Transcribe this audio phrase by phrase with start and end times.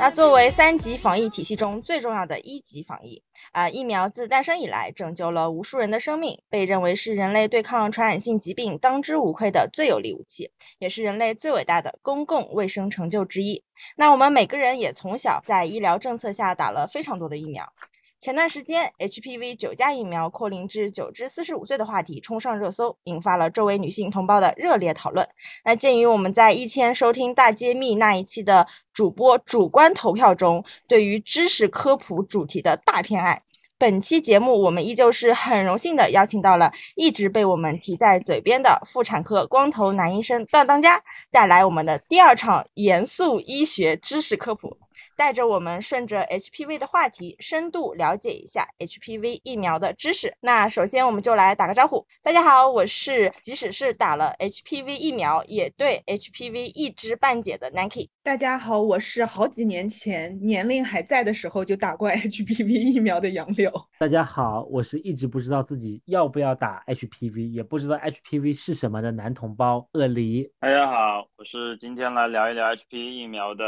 [0.00, 3.20] 那作为三级防疫体系中最重要的一级防疫
[3.58, 13.64] 啊、疫苗自诞生以来拯救了无数人的生命，被认为是人类对抗传染性疾病当之无愧的最有力武器，也是人类最伟大的公共卫生成就之一。
[13.96, 17.72] 那我们每个人也从小在医疗政策下打了非常多的疫苗。
[18.20, 25.24] 前段时间，HPV 九价疫苗扩龄至九至四十五岁的话题冲上热搜，引发了周围女性同胞的热烈讨论。
[25.64, 33.40] 那鉴于我们在一千收听大揭秘那一期的主播主观投票中对于知识科普主题的大偏爱，
[33.80, 44.76] 本期节目我们依旧是很荣幸的邀请到了一直被我们提在嘴边的妇产科光头男医生段当家，带来我们的第二场严肃医学知识科普。
[45.18, 50.32] 带着我们顺着 HPV 的话题，深度了解一下 HPV 疫苗的知识。
[50.40, 58.08] 那首先我们就来打个招呼，大家好，我是即使是打了 HPV 疫苗，也对 HPV 一知半解的 Nike。
[58.22, 63.72] 大家好，我是好几年前年龄还在的时候就打过 HPV 疫苗的杨柳。
[63.98, 70.48] 大家好，我是一直不知道自己要不要打 HPV，也不知道 HPV 是什么的男同胞鳄梨。
[70.60, 73.64] 大家好，我是今天来聊一聊 HPV 疫苗的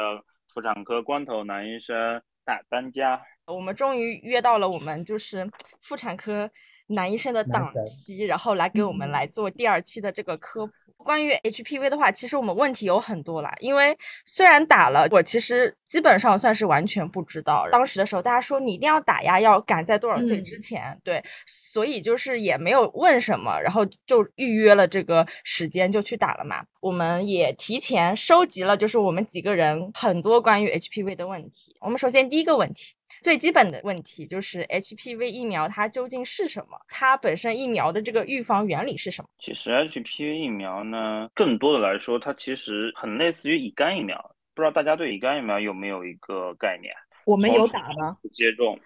[0.53, 3.20] 妇产科光头男医生大当家。
[3.47, 5.48] 我们终于约到了我们就是
[5.81, 6.51] 妇产科
[6.91, 10.72] 男医生的档期，然后来给我们嗯来做第二期的这个科普。
[10.98, 17.66] 关于 HPV 的话，其实我们问题有很多啦，因为虽然打了，我其实基本上算是完全不知道。
[17.70, 26.62] 当时的时候，大家说你一定要打呀，要赶在多少岁之嗯前，对，所以就是也没有问什么，然后就预约了这个时间就去打了嘛。
[26.80, 31.76] 我们也提前收集了，就是我们几个人很多关于 HPV 的问题。
[31.81, 32.94] 我们首先第一个问题。
[33.22, 36.81] 最基本的问题就是 HPV 疫苗它究竟是什么？
[36.88, 39.28] 它本身疫苗的这个预防原理是什么？
[39.38, 44.34] 其实 HPV 疫苗呢，更多的来说，它其实很类似于乙肝疫苗。
[44.54, 46.94] 不知道大家对乙肝疫苗有没有一个概念？
[47.25, 48.16] 我们有从打吗？
[48.32, 48.78] 接种，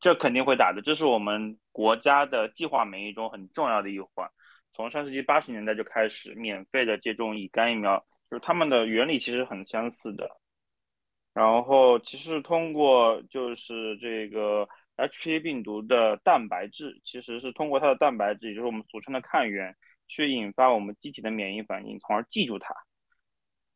[0.00, 4.28] 这肯定会打的，这是我们国家的计划免疫中很重要的一环。
[4.74, 10.30] 从上世纪八十年代就开始免费的接种乙肝疫苗，就是它们的原理其实很相似的。
[11.38, 19.76] 然后其实通过就是这个 HPV 病毒的蛋白质，其实是通过它的蛋白质，也就是我们俗称的抗原，
[20.08, 22.74] 去引发我们机体的免疫反应，从而记住它，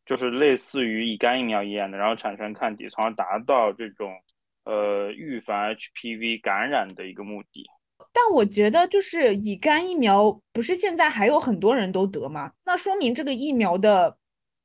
[0.05, 4.12] 就是类似于乙肝疫苗一样的，然后产生抗体，从而达到这种
[4.65, 7.65] 呃预防 HPV 感染的一个目的。
[8.12, 12.55] 但我觉得就是乙肝疫苗，不是现在还有很多人都得吗？
[12.65, 14.19] 那说明这个疫苗的，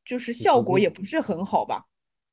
[0.03, 1.84] 就是效果也不是很好吧？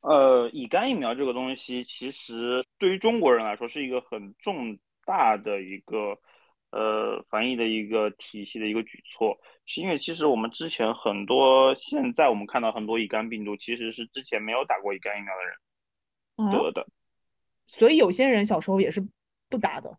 [0.05, 6.19] 呃，乙肝疫苗这个东西，其实对于中国人来说是一个很重大的一个
[6.71, 15.57] 呃防疫的一个体系的一个举措，是因为其实我们之前很多，现在我们看到很多乙肝病毒其实是之前没有打过乙肝疫苗的人
[16.37, 16.87] 嗯，得的。
[17.67, 19.03] 所以有些人小时候也是
[19.49, 19.99] 不打的。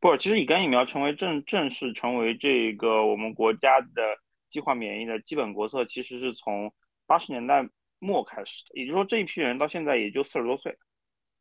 [0.00, 4.18] 不，其实乙肝疫苗成为正正式成为这个我们国家的
[4.50, 6.74] 计划免疫的基本国策，其实是从
[7.06, 7.68] 八十年代
[8.04, 10.76] 末开始的，也就是说这一批人到现在也就四十多岁。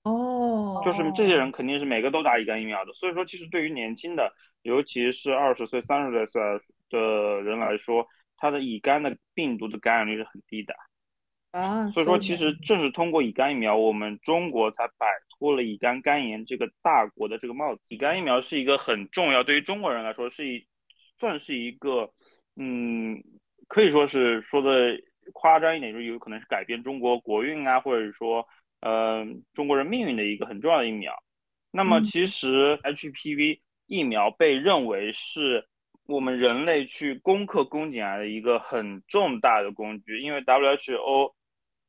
[0.03, 6.41] 哦，就是这些人肯定是每个都打乙肝疫苗的，所以说其实对于年轻的，尤其是二十岁、三十岁
[6.89, 10.73] 的人来说，他的乙肝的病毒的感染率是很低的。
[11.51, 17.81] 啊，所以说，其实正是通过乙肝疫苗，我们中国才摆脱了乙肝肝炎这个大国的这个帽子。
[17.89, 20.67] 乙肝疫苗是一个很重要，对于中国人来说是一
[21.19, 22.11] 算是一个，
[22.55, 23.23] 嗯，
[23.67, 24.99] 可以说是说的
[25.31, 28.47] 夸张一点，就是有可能是改变中国国运啊，或者说，
[28.81, 31.13] 呃，中国人命运的一个很重要的疫苗。
[31.71, 35.67] 那么，嗯其实 HPV 疫苗被认为是
[36.05, 41.33] 我们人类去攻克宫颈癌的一个很重大的工具，因为 WHO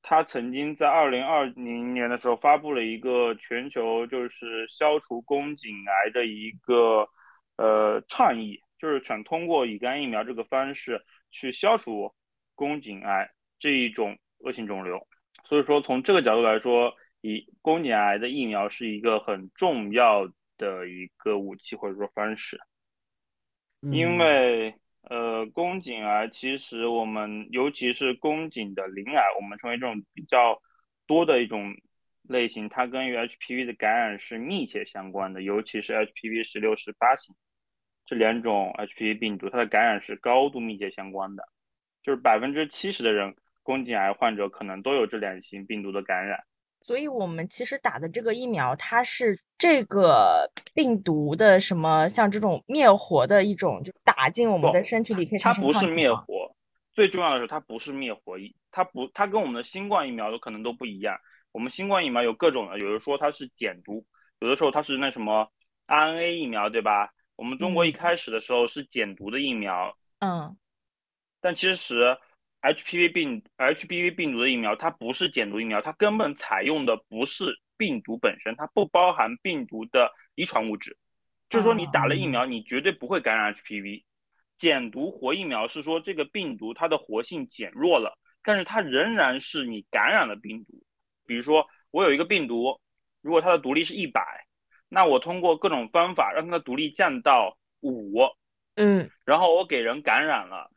[0.03, 7.09] 它曾经在二零二零年的时候发布了一个全球就是消除宫颈癌的一个
[7.57, 12.15] 呃倡议，就是想通过乙肝疫苗这个方式去消除
[12.55, 15.07] 宫颈癌这一种恶性肿瘤。
[15.45, 22.59] 所以说，从这个角度来说，以宫颈癌的疫苗是一个很重要的一个武器或者说方式。
[23.81, 30.63] 因嗯为呃，宫颈癌其实我们尤其是宫颈的鳞癌，我们称为这种比较
[31.07, 31.75] 多的一种
[32.23, 37.35] 类型，它跟与 HPV 的感染是密切相关的，尤其是 HPV 十六、十八型。
[38.07, 41.47] 这两种 HPV 病毒，它的感染是高度密切相关的，
[42.05, 43.35] 就是百分之七十的人
[43.65, 46.39] 宫颈癌患者可能都有这两型病毒的感染。
[46.83, 56.55] 所以我们其实打的这个疫苗，它是这个病毒的什么，像这种灭活的一种，就打进我们的身体里可以它产生不是灭活，
[56.93, 61.17] 最重要的是它不是灭活疫，它不，它跟我们的新冠疫苗都可能都不一样。
[61.53, 64.05] 我们新冠疫苗有各种的，有的说它是减毒，
[64.41, 65.49] 有的时候它是那什么
[65.87, 67.15] RNA 疫苗，对吧？
[67.37, 70.55] 我们中国一嗯开始的时候是减毒的疫苗，嗯
[71.45, 72.17] 但其实
[72.63, 80.97] HPV 病 HPV 病毒的疫苗它不是减毒疫苗，它根本采用的不是病毒本身，它不包含病毒的遗传物质。
[81.51, 84.05] 就是说你打了疫苗，你绝对不会感染 HPV。
[84.57, 90.83] 减毒活疫苗是说这个病毒它的活性减弱了，但是它仍然是你感染了病毒。
[91.27, 92.81] 比如说我有一个病毒，
[93.21, 94.47] 如果它的毒力是一百，
[94.89, 98.15] 那我通过各种方法让它的毒力降到五，
[98.77, 100.71] 嗯然后我给人感染了，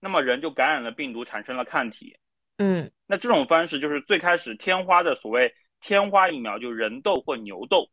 [0.00, 2.16] 那么人就感染了病毒，产生了抗体。
[2.58, 7.90] 嗯那这种方式就是最开始天花的所谓天花疫苗，就人痘或牛痘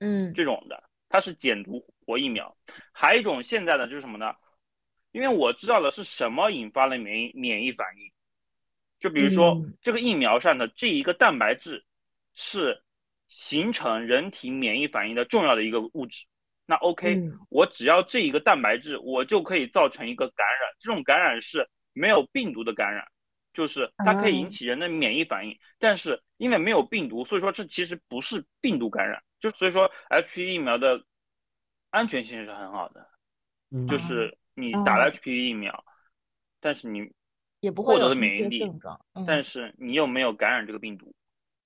[0.00, 2.56] 嗯这种的，它是减毒活疫苗。
[2.92, 4.34] 还有一种现在的就是什么呢？
[5.12, 8.12] 因为我知道了是什么引发了免疫免疫反应，
[9.00, 11.84] 就比如说、嗯这个疫苗上的这一个蛋白质
[12.34, 12.82] 是
[13.26, 16.26] 形成人体免疫反应的重要的一个物质。
[16.70, 20.70] 那 OK，、嗯我只要这一个蛋白质，我就可以造成一个感染。
[20.78, 23.08] 这种感染是没有病毒的感染，
[23.54, 29.22] 就是它可以引起人的免疫反应，但是因为没有病毒，所以说这其实不是病毒感染。
[29.40, 31.02] 就所以说 HPV 疫苗的
[31.88, 33.08] 安全性是很好的，
[33.70, 35.82] 嗯，就是你哦打了 HPV 疫苗，
[36.60, 37.10] 但是你
[37.60, 38.62] 也不会获得的免疫力。
[39.14, 41.14] 嗯但是你又没有感染这个病毒。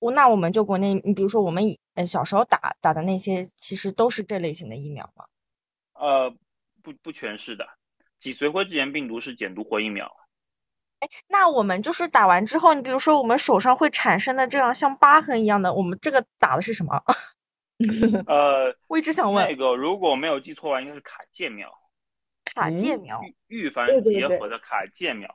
[0.03, 5.23] 我那我们就国内，你比如说我们以呃小时候打打的那些，其实都是这类型的疫苗吗。
[5.93, 6.29] 呃，
[6.81, 7.65] 不不全是的，
[8.19, 10.05] 脊髓灰质炎病毒是减毒活疫苗。
[10.99, 17.01] 哎那我们就是打完之后，你比如说我们手上会产生的这样像疤痕一样的，我们这个打的是什么？
[18.27, 21.71] 呃，我一直想问那个如果没有记错的话，应该是卡介苗。
[22.53, 23.21] 卡介嗯苗。
[23.47, 25.33] 预预防结核的卡介苗，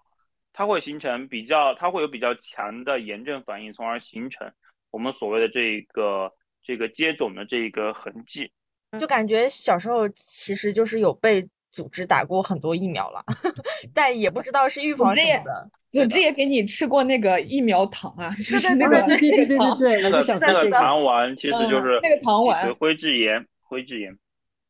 [0.58, 4.50] 它会形成比较，它会有比较强的炎症反应，从而形成
[4.90, 6.32] 我们所谓的这个
[6.64, 8.50] 这个接种的这个痕迹。
[8.99, 13.22] 就感觉小时候其实就是有被组织打过很多疫苗了，
[13.94, 15.70] 但也不知道是预防什么的。
[15.90, 24.12] 组织也给你吃过那个疫苗糖啊，就对对是那个对对对对糖对对，那个那个糖丸其实就是嗯那个糖丸灰质炎，灰质炎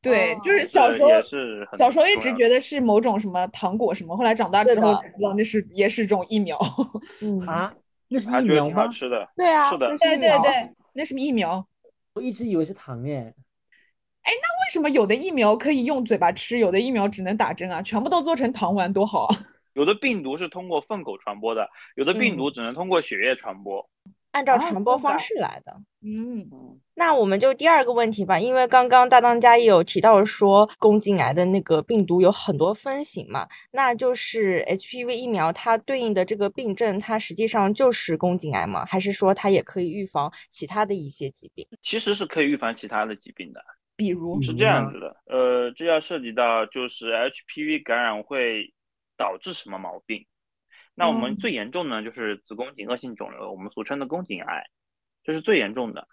[0.00, 6.58] 对，哦就是小时候是小时候一直觉得是某种什么糖果什么，后来长大之后才知道那是也是种疫苗。
[7.22, 7.74] 嗯，啊，
[8.08, 8.68] 那是还觉得疫苗吗？
[8.68, 9.28] 挺好吃的。
[9.36, 11.66] 对啊，是的对对对，那是疫苗。
[12.14, 13.34] 我一直以为是糖诶。
[14.68, 17.80] 为什么有的疫苗可以用嘴巴吃，有的疫苗只能打针啊？
[17.80, 19.34] 全部都做成糖丸多好啊！
[19.72, 21.66] 有的病毒是通过粪口传播的，
[21.96, 23.88] 有的病毒只能通过血液传播。
[24.38, 25.76] 按照哦传播方式来的。
[26.00, 26.48] 嗯，
[26.94, 38.84] 那我们就第二个问题吧，因为刚刚大当家也有提到说宫颈癌的那个病毒有很多分型嘛，那就是 HPV 疫苗它对应的这个病症，它实际上就是宫颈癌吗？
[38.84, 41.66] 还是说它也可以预防其他的一些疾病？
[41.82, 43.60] 其实是可以预防其他的疾病的。
[43.96, 48.72] 比如是这样子的，呃，这要涉及到就是 HPV 感染会
[49.16, 50.24] 导致什么毛病？
[50.98, 54.64] 那我们嗯最严重呢，就是子宫颈恶性肿瘤，我们俗称的宫颈癌，
[55.22, 56.08] 这是最严重的。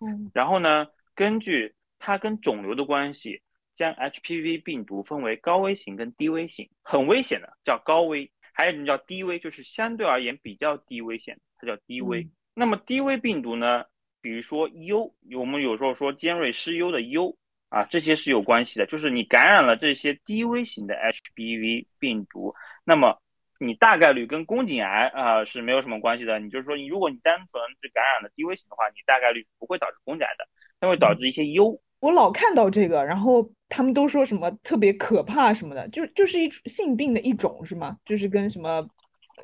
[0.00, 3.42] 嗯然后呢，根据它跟肿瘤的关系，
[3.76, 12.22] 将 HPV 病毒分为高危型跟低危型，很危险的叫高危，还有一种叫低危，就是相对而言比较低危险，它叫低危。
[12.22, 13.84] 嗯那么低危病毒呢，
[14.20, 23.22] 比如说 U，，我们有时候说尖锐湿疣的 U 啊，这些是有关系的，就是你感染了这些低危型的 HPV 病毒，那么
[23.58, 26.38] 你大概率跟宫颈癌啊、是没有什么关系的。
[26.38, 30.46] 你就是说，你如果你单纯是感染了低危型的话，你大概率不会导致宫颈癌的，
[30.80, 31.80] 它会导致一些疣。
[32.00, 37.96] 我老看到这个，然后他们都说什么特别可怕什么的，就就是一种性病的一种是吗？
[38.04, 38.86] 就是跟什么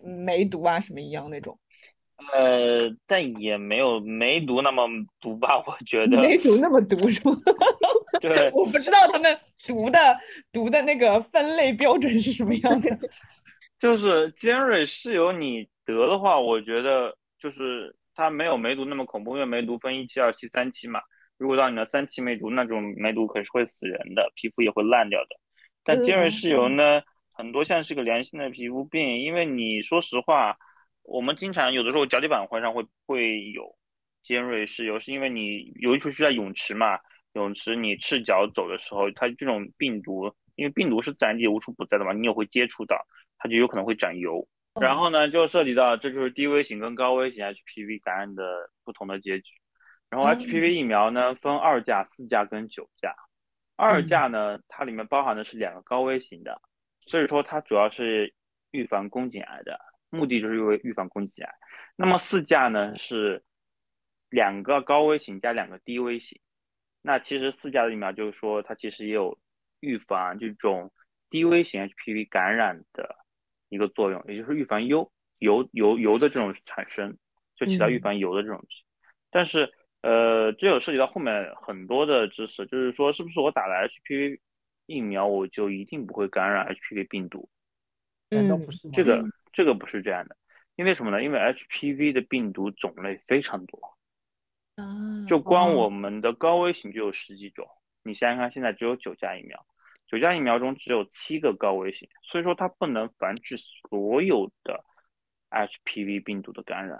[0.02, 1.59] 梅毒啊什么一样那种。
[2.33, 4.87] 呃，但也没有梅毒那么
[5.21, 5.59] 毒吧？
[5.66, 7.37] 我觉得，梅毒那么毒 是吗？
[8.23, 10.16] 对，我不知道他们毒的
[10.52, 12.97] 毒的那个分类标准是什么样的。
[13.84, 21.02] 就是尖锐湿疣，你得的话，我觉得就是它没有梅毒那么恐怖，因为梅毒分一期、二期、三期嘛。
[21.36, 25.36] 如果到你的三期梅毒，那种梅毒可是会死人的，皮肤也会烂掉的。
[25.84, 27.02] 但尖锐湿疣呢，
[27.34, 30.56] 很多像是个良性的皮肤病，因为你说实话，
[31.02, 33.76] 我们经常有的时候脚底板会上会会有
[34.22, 36.98] 尖锐湿疣，是因为你尤其是在泳池嘛，
[37.34, 43.06] 泳池你赤脚走的时候，它这种病毒，因为病毒是自然界无处不在的嘛，你也会接触到，
[43.38, 44.49] 它就有可能会长疣。
[44.80, 49.52] 然后呢，就涉及到这就是低危型跟高危型 HPV 感染的不同的结局。
[50.11, 53.14] 然后 HPV 疫苗呢分二价、四价跟九价。
[53.76, 56.61] 二价呢，它里面包含的是两个高危型的，
[57.00, 58.34] 所以说它主要是
[58.70, 59.80] 预防宫颈癌的，
[60.11, 61.52] 目的就是为预防宫颈癌。
[61.96, 63.44] 那么四价呢是
[64.30, 66.40] 两个高危型加两个低危型。
[67.02, 69.38] 那其实四价的疫苗就是说它其实也有
[69.84, 70.92] 预防这种
[71.30, 73.16] 低危型 HPV 感染的
[73.68, 77.18] 一个作用，也就是预防疣疣疣疣的这种产生，
[77.54, 78.64] 就起到预防疣的这种。
[79.30, 84.38] 但是呃，这有涉及到后面很多的知识，就是说是不是我打了 HPV
[84.86, 87.48] 疫苗我就一定不会感染 HPV 病毒？
[88.30, 88.94] 难道不是吗？
[88.96, 90.36] 这个这个不是这样的，
[90.76, 91.22] 因为什么呢？
[91.22, 93.96] 因为 HPV 的病毒种类非常多，
[94.76, 97.66] 啊，就光我们的高危型就有十几种。
[98.02, 99.66] 你想想看，现在只有九价疫苗，
[100.14, 104.85] 九价疫苗中只有七个高危型，所以说它不能防治所有的
[105.50, 106.99] HPV 病毒的感染。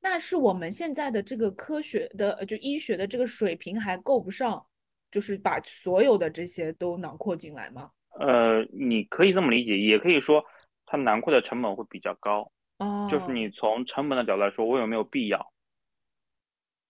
[0.00, 4.66] 那是我们现在的这个科学的，呃就医学的这个水平还够不上，
[5.10, 7.90] 就是把所有的这些都囊括进来吗？
[8.18, 10.44] 呃，你可以这么理解，也可以说
[10.86, 12.50] 它囊括的成本会比较高。
[12.78, 15.52] 哦，就是你从成本的角度来说，我有没有必要？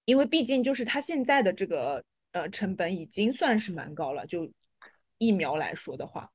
[0.04, 4.50] 因为毕竟就是它现在的这个呃成本已经算是蛮高了，就
[5.22, 6.32] 疫苗来说的话，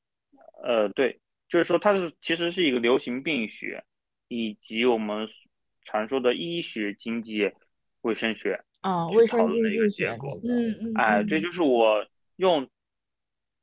[0.63, 3.83] 呃，对，就是说它是其实是一个流行病学，
[4.29, 5.27] 以及我们
[5.83, 7.51] 常说的医学、经济、
[8.01, 12.69] 卫生学啊，去卫生经讨论的一个济学结果，嗯嗯，哎，嗯这就是我用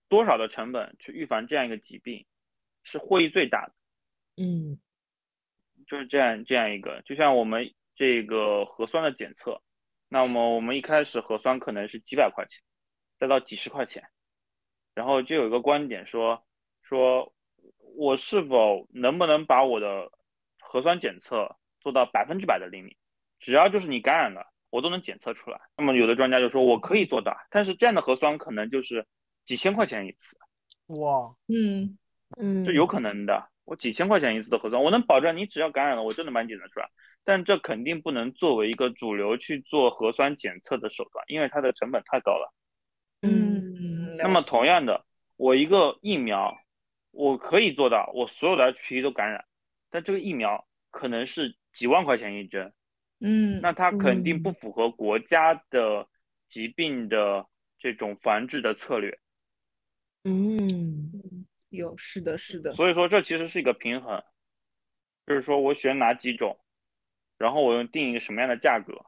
[0.09, 2.27] 多少的成本去预防这样一个疾病，
[2.83, 3.73] 是获益最大的。
[4.37, 4.79] 嗯
[5.87, 9.63] 就是这样这样一个，就像我们这个核酸的检测，
[10.09, 12.63] 那么我们一开始核酸可能是几百块钱，
[13.19, 14.09] 再到几十块钱，
[14.95, 16.45] 然后就有一个观点说
[16.83, 17.33] 说，
[17.97, 20.11] 我是否能不能把我的
[20.61, 22.97] 核酸检测做到百分之百的灵敏，
[23.39, 25.61] 只要就是你感染了，我都能检测出来。
[25.77, 29.07] 那么有的专家就说我可以做到，但是这样的核酸可能就是
[29.45, 30.37] 几千块钱一次，
[30.87, 31.99] 哇，嗯
[32.39, 33.51] 嗯，这有可能的。
[33.65, 36.91] 我几千块钱一次的核酸，我能保证你只要感染了，我就能把你检测出来。
[37.25, 42.53] 但这肯定不能作为一个主流去做核酸检测的手段，因为它的成本太高了。
[43.23, 43.73] 嗯，
[44.19, 45.05] 那么同样的，
[45.37, 46.57] 我一个疫苗，
[47.11, 49.45] 我可以做到我所有的 HPV 都感染，
[49.91, 52.73] 但这个疫苗可能是几万块钱一针，
[53.21, 56.09] 嗯，那它肯定不符合国家的
[56.49, 57.47] 疾病的
[57.79, 59.19] 这种防治的策略。
[60.25, 64.23] 嗯有是的是的，所以说这其实是一个平衡，
[65.27, 66.59] 就是说我选哪几种，
[67.37, 69.05] 然后我用定一个什么样的价格。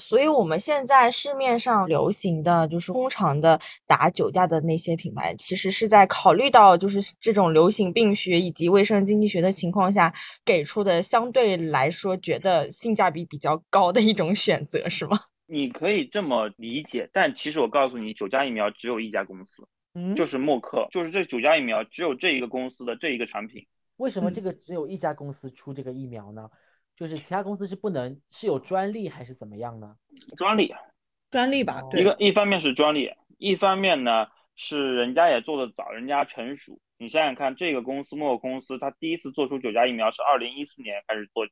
[0.00, 10.12] 所以我们现在市面上流行的就是通常的打九价的那些品牌，其实是在考虑到就是这种流行病学以及卫生经济学的情况下
[10.44, 15.18] 给出的相对来说觉得性价比比较高的一种选择，是吗？
[15.46, 19.62] 你可以这么理解，但其实我告诉你，九价疫苗只有一家公司，
[19.94, 23.64] 嗯，就是默克，就是这九价疫苗只有这一个公司的这一个产品。
[23.98, 26.48] 为什么嗯这个只有一家公司出这个疫苗呢？
[26.96, 29.96] 就是其他公司是不能是有专利还是怎么样呢？
[30.36, 30.74] 专利，
[31.30, 36.80] 专利吧，哦对，一个一方面是专利，一方面呢是人家也做的早，人家成熟。
[36.96, 41.44] 你想想看，这个公司默克公司，它第一次做出九价疫苗是二零一四年开始做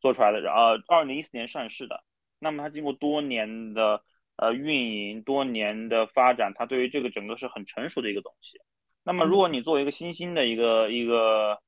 [0.00, 2.04] 做出来的，然后二零一四年上市的。
[2.38, 4.02] 那么它经过多年的
[4.36, 8.60] 呃运营，多年的发展，它对于这个整个是很成熟的一个东西。
[9.02, 11.58] 那么如果你作为一个新兴的一个一个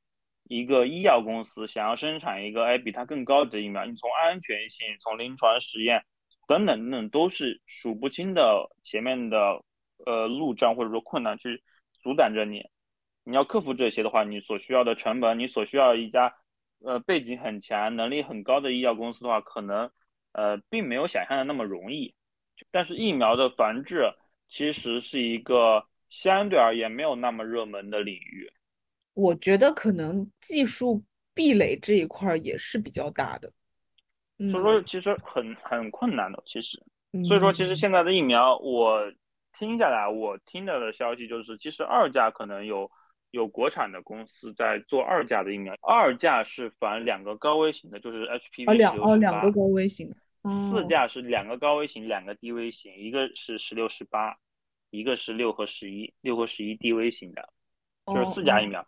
[0.55, 6.05] 一个医药公司，想要生产一个哎比它更高级的疫苗，你从安全性、从临床实验
[6.47, 9.63] 等等等等，都是数不清的前面的
[10.05, 11.63] 呃路障或者说困难去
[12.03, 12.69] 阻挡着你。
[13.25, 16.35] 你要克服这些的话，你所需要的成本，你所需要一家
[16.85, 19.91] 呃背景很强、能力很高的医药公司的话，可能
[20.33, 22.15] 呃并没有想象的那么容易。
[22.71, 24.13] 但是疫苗的防治
[24.49, 28.53] 其实是一个相对而言没有那么热门的领域。
[29.15, 31.03] 我觉得可能技术
[31.35, 33.53] 壁垒这一块儿也是比较大的，
[34.39, 36.83] 嗯，所以说其实很很困难的，其实。
[37.15, 39.13] 嗯所以说，其实现在的疫苗，我
[39.59, 42.91] 听下来，我听到的消息就是，其实二价可能有
[43.33, 50.87] 有国产的公司在做二价的疫苗，二价是反两个高危型的，就是 HPV 哦两哦16两个高危型，四哦。
[50.89, 54.39] 价是两个高危型，两个低危型，一个是十六十八，
[54.89, 57.47] 一个是六和十一，六和十一低危型的，
[58.07, 58.87] 就是四价疫哦苗。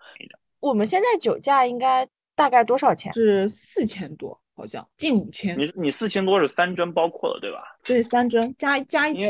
[0.60, 3.12] 我们现在酒价应该大概多少钱？
[3.12, 5.58] 是四千多，好像近五千。
[5.58, 7.58] 你你四千多是三针包括了对吧？
[7.84, 9.26] 对，三针加加一起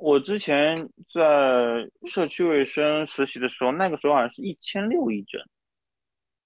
[0.00, 5.40] 我之前在社区卫生实习的时候，那个时候好像是一千六一针。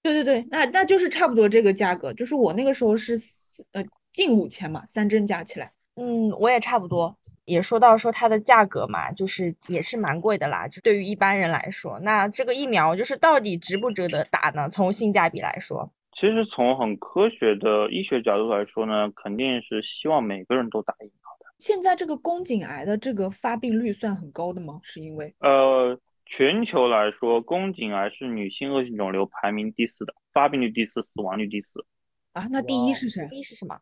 [0.01, 5.71] 对对对，那那就是差不多这个价格，就是我那个时候是四呃近五千嘛，三针加起来。
[5.95, 10.67] 嗯，我也差不多，也说到说它的价格嘛，就是也是蛮贵的啦。
[10.67, 14.69] 就对于一般人来说，那这个疫苗就是到底值不值得打呢？
[14.69, 21.45] 从性价比来说，其实从很科学的医学角度来说呢，肯定是希望每个人都打疫苗的。
[21.59, 24.79] 现在这个宫颈癌的这个发病率算很高的吗？
[24.83, 31.85] 是因为呃，全球来说，宫颈癌是女性恶性肿瘤排名第四的，发病率第四，死亡率第四。
[32.33, 33.27] 啊，那第一是谁？
[33.29, 33.77] 第一是什么？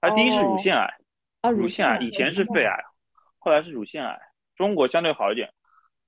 [0.00, 0.94] 啊第一是乳哦腺癌，
[1.42, 2.74] 啊，乳腺癌以前是肺癌，
[3.42, 4.20] 后来是乳腺癌。
[4.56, 5.52] 中国相对好一点，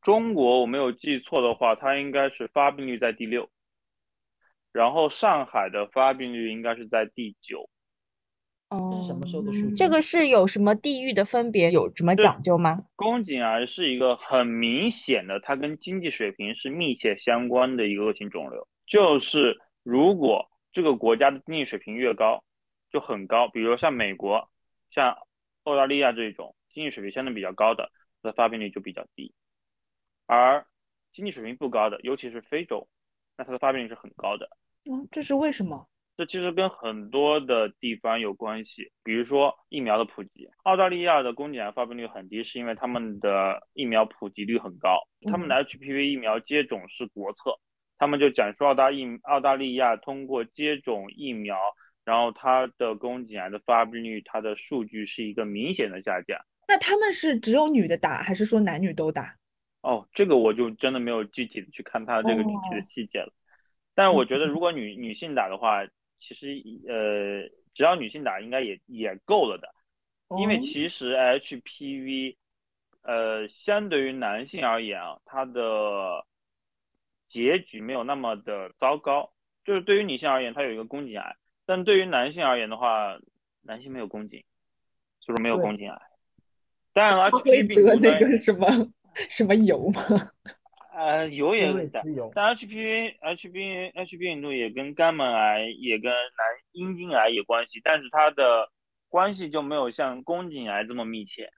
[0.01, 3.51] 中国我没有记错的话，它应该是发病率在第六，
[4.71, 7.69] 然后上海的发病率应该是在第九。
[8.69, 9.75] 哦这是什么时候的数据？
[9.75, 12.85] 这个是有什么地域的分别，有什么讲究吗？
[12.95, 18.69] 宫颈癌是一个很明显的，它跟经济水平是密切相关的一个恶性肿瘤。
[18.87, 22.45] 就是如果这个国家的经济水平越高，
[22.91, 24.49] 就很高，比如像美国、
[24.91, 25.17] 像
[25.65, 27.91] 澳大利亚这种经济水平相对比较高的，
[28.23, 29.33] 它的发病率就比较低。
[30.27, 30.67] 而
[31.13, 32.89] 经济水平不高的，尤其是非洲，
[33.39, 34.51] 那它的发病率是很高的。
[34.85, 35.89] 嗯，这是为什么？
[36.17, 40.49] 这其实跟很多的地方有关系，比如说疫苗的普及。
[40.63, 45.01] 澳大利亚的宫颈癌发病率很低，是因为他们的疫苗普及率很高，
[45.31, 47.59] 他们的 HPV 疫苗接种是国策。
[47.99, 51.59] 他们就讲说澳大疫澳大利亚通过接种疫苗，
[52.05, 56.39] 然后它的宫颈癌的发病率，它的数据是一个明显的下降。
[56.67, 59.37] 那他们是只有女的打，还是说男女都打？
[59.83, 63.33] 哦，这个我就真的没有具体的去看它这个具体的细节了。
[63.95, 65.87] 但是我觉得如果女女性打的话，
[66.19, 66.49] 其实
[66.89, 69.75] 呃，只要女性打应该也也够了的，
[70.39, 72.37] 因为哦其实 HPV，
[73.03, 76.25] 呃，相对于男性而言啊，它的
[77.29, 79.33] 结局没有那么的糟糕。
[79.65, 83.19] 就是对于女性而言，它有一个宫颈癌，但对于男性而言的话，
[83.63, 84.45] 男性没有宫颈，
[85.21, 86.03] 就是没有宫颈癌。
[86.95, 88.67] 当然了他会，HPV 病得毒呢那，个什么
[89.29, 90.01] 什么油吗？
[90.97, 98.71] 呃，油也因为有的，但 HPV、HPV、HPV 病毒也跟肝门癌、也跟男阴茎癌有关系，但是它的
[99.09, 101.51] 关系就没有像宫颈癌这么密切。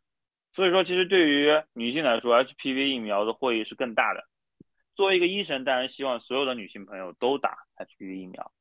[0.55, 4.25] 所以说，其实对于女性来说，HPV 疫苗的获益是更大的。
[4.95, 8.53] 作为一个医生，当然希望所有的女性朋友都打 HPV 疫苗，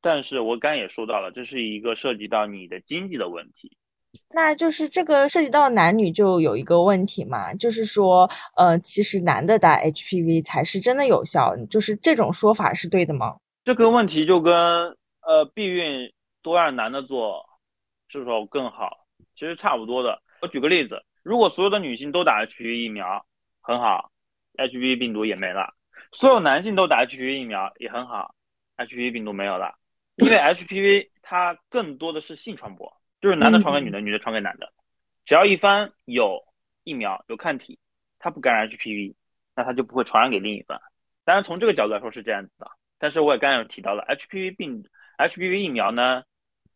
[0.00, 3.77] 但是我刚才也说到了，这是一个涉及到你的经济的问题。
[4.34, 13.36] 那就是这个涉及到男女就有一个问题嘛，就是说，呃，其实男的打 HPV 才是真的有效，就是这种说法是对的吗？
[13.64, 14.52] 这个问题就跟
[15.22, 16.10] 呃避孕
[16.42, 17.44] 多让男的做
[18.08, 20.22] 是否更好，其实差不多的。
[20.40, 23.26] 我举个例子，如果所有的女性都打 HPV 疫苗，
[23.60, 24.10] 很好
[24.56, 25.74] ，HPV 病毒也没了；
[26.12, 28.34] 所有男性都打 HPV 疫苗也很好
[28.78, 29.74] ，HPV 病毒没有了。
[30.16, 34.72] 因为 HPV 它更多的是性传播，就是男的传给女的，女的传给男的。
[35.24, 36.44] 只要一方有
[36.84, 37.78] 疫苗有抗体，
[38.18, 39.14] 他不感染 HPV，
[39.54, 40.80] 那他就不会传染给另一方。
[41.24, 42.70] 当然，从这个角度来说是这样子的。
[42.98, 44.84] 但是我也刚才有提到了 HPV 病
[45.18, 46.24] HPV 疫苗呢，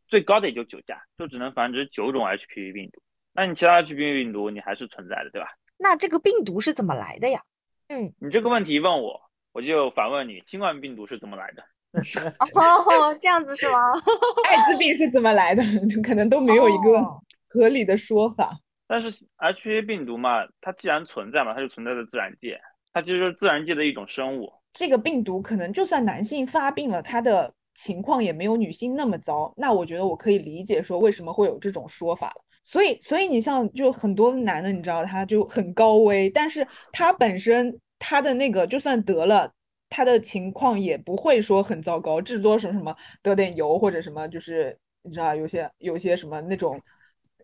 [0.07, 3.03] 最高的也就九价，就只能繁殖九种 HPV 病毒。
[3.33, 5.49] 那你其他 HPV 病毒你还是存在的，对吧？
[5.79, 7.43] 那这个病毒是怎么来的呀？
[7.89, 9.21] 嗯，你这个问题问我，
[9.53, 11.65] 我就反问你，新冠病毒是怎么来的？
[11.93, 13.79] 哦，这样子是吗？
[14.49, 15.63] 艾滋病是怎么来的？
[15.87, 18.59] 就可能都没有一个哦合理的说法。
[18.89, 22.61] 但是 HPV 病毒嘛，它既然存在嘛，它就存在在自然界，
[22.93, 24.53] 它其实就是自然界的一种生物。
[24.73, 29.53] 这个病毒可能就算男性发病了，他的情况也没有女性那么糟。
[29.57, 32.43] 那我觉得我可以理解说为什么会有这种说法了。
[32.63, 39.51] 所以，所以你像就很多男的，你知道他就很高危，但是他本身他的那个就算得了，
[39.93, 46.81] 他的情况也不会说很糟糕，至多什么什么得点油或者什么，就是你知道有些有些什么那种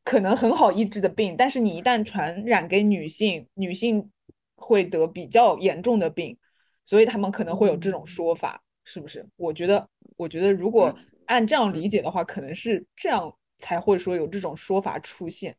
[0.03, 4.11] 可能很好医治的病，但是你一旦传染给女性，女性
[4.57, 6.39] 会得比较严重的病。
[6.87, 9.23] 所以他们可能会有这种说法，是不是？
[9.37, 15.55] 我觉得，我觉得如果嗯按这样理解的话，可能是这样才会说有这种说法出现。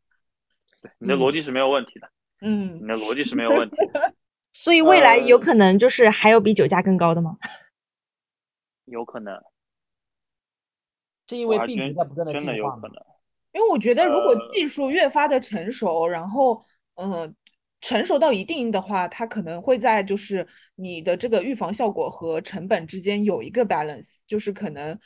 [0.97, 2.10] 你的逻辑是没有问题的，
[2.41, 4.12] 嗯你，的逻辑是没有问题的，
[4.53, 7.38] 所以未来有呃可能就是还有比酒价更高的吗？
[8.85, 9.39] 有可能，
[11.27, 12.75] 是因为病毒在不断的真进化。
[13.51, 16.63] 因为我觉得如果呃技术越发的成熟，然后
[16.95, 17.33] 嗯、呃
[17.81, 24.99] 成熟到一定的话，它可能会在就是你的这个预防效果和成本之间有一个 balance，就是可能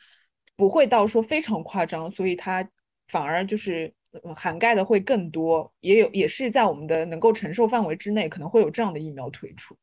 [0.55, 2.67] 不会到说非常夸张，所以它
[3.09, 3.93] 反而就是呃
[4.35, 9.75] 涵盖的会更多，也有也是在我们的能够承受范围之内，可能会有这样的疫苗推出。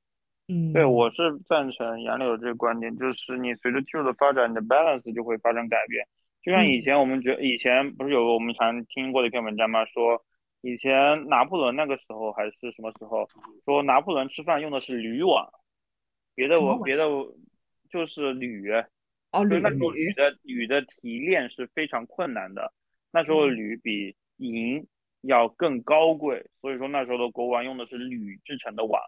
[0.49, 6.05] 嗯，对，我是赞成杨柳这个观点，就是你随着技术的发展，你的 balance 就会发生改变。
[6.43, 9.85] 就像以嗯前我们觉，以前不是有个我们常听过的一篇文章吗？
[9.85, 10.25] 说
[10.63, 13.29] 以前拿破仑那个时候还是什么时候，
[13.65, 15.47] 说拿破仑吃饭用的是铝碗，
[16.35, 17.33] 别的什么网我别的我
[17.91, 18.71] 就是铝，
[19.33, 22.73] 哦，铝就那时候铝铝的铝的提炼是非常困难的，
[23.13, 24.87] 那时候嗯铝比银
[25.23, 29.01] 要更高贵，所以说那时候的国王用的是铝制成的碗。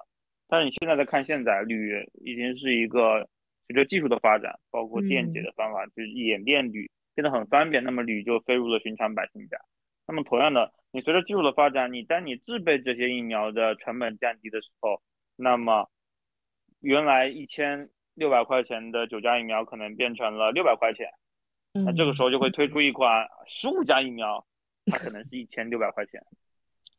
[0.48, 3.28] 但是你现在再看现在，铝已经是一个
[3.66, 9.56] 随着技术的发展，包括电解嗯的方法，就是演变铝变得很方便，那么铝就飞入了寻常百姓家。
[10.06, 15.00] 那么同样的，你随着技术的发展，你当你制备这些疫苗的成本降低的时候，
[15.36, 15.88] 那么
[16.80, 21.08] 原来一千六百块钱的九价疫苗可能变成了六百块钱，
[21.72, 24.44] 那这个时候就会推出一款十五价疫苗，
[24.86, 26.22] 它可能是一千六百块钱。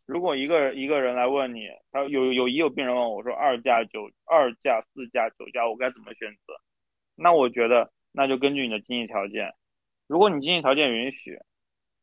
[0.06, 6.54] 如果一个一个人来问你，他有有也有病人问我说二价九二价四价九价我该怎么选择？
[7.15, 9.54] 那我觉得那就根据你的经济条件，
[10.08, 11.39] 如果你经济条件允许，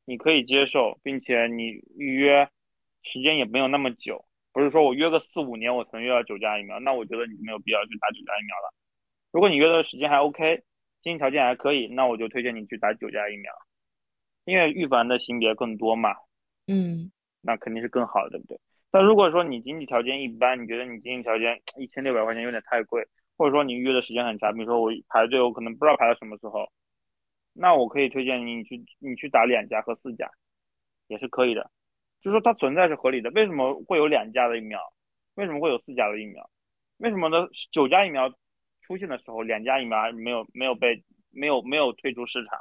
[0.07, 2.49] 你可以接受，并且你预约
[3.03, 8.75] 时间也没有那么久，不是说我约个四五年我才能约到九价疫苗，那我觉得你没有必要去打九价疫苗了。
[9.31, 10.63] 如果你约的时间还 OK，
[11.03, 13.53] 经济条件还可以，那我就推荐你去打九价疫苗，
[14.45, 16.11] 因为预防的型别更多嘛，
[16.67, 18.61] 嗯那肯定是更好的，对不对？
[18.91, 26.71] 但如果说你经济条件一般，你觉得你经济条件一千六百块钱有点太贵，或者说你预约的时间很长，比如说我排队，我可能不知道排到什么时候，
[27.53, 30.31] 那我可以推荐你你去你去打两价和四价，
[31.07, 31.71] 也是可以的。
[32.21, 33.31] 就是说它存在是合理的。
[33.31, 34.79] 为什么会有两价的疫苗？
[35.37, 36.51] 为什么会有四价的疫苗？
[36.99, 37.49] 为什么呢？
[37.71, 38.31] 九价疫苗
[38.83, 42.59] 出现的时候，两价疫苗还没有没有被没有没有退出市场，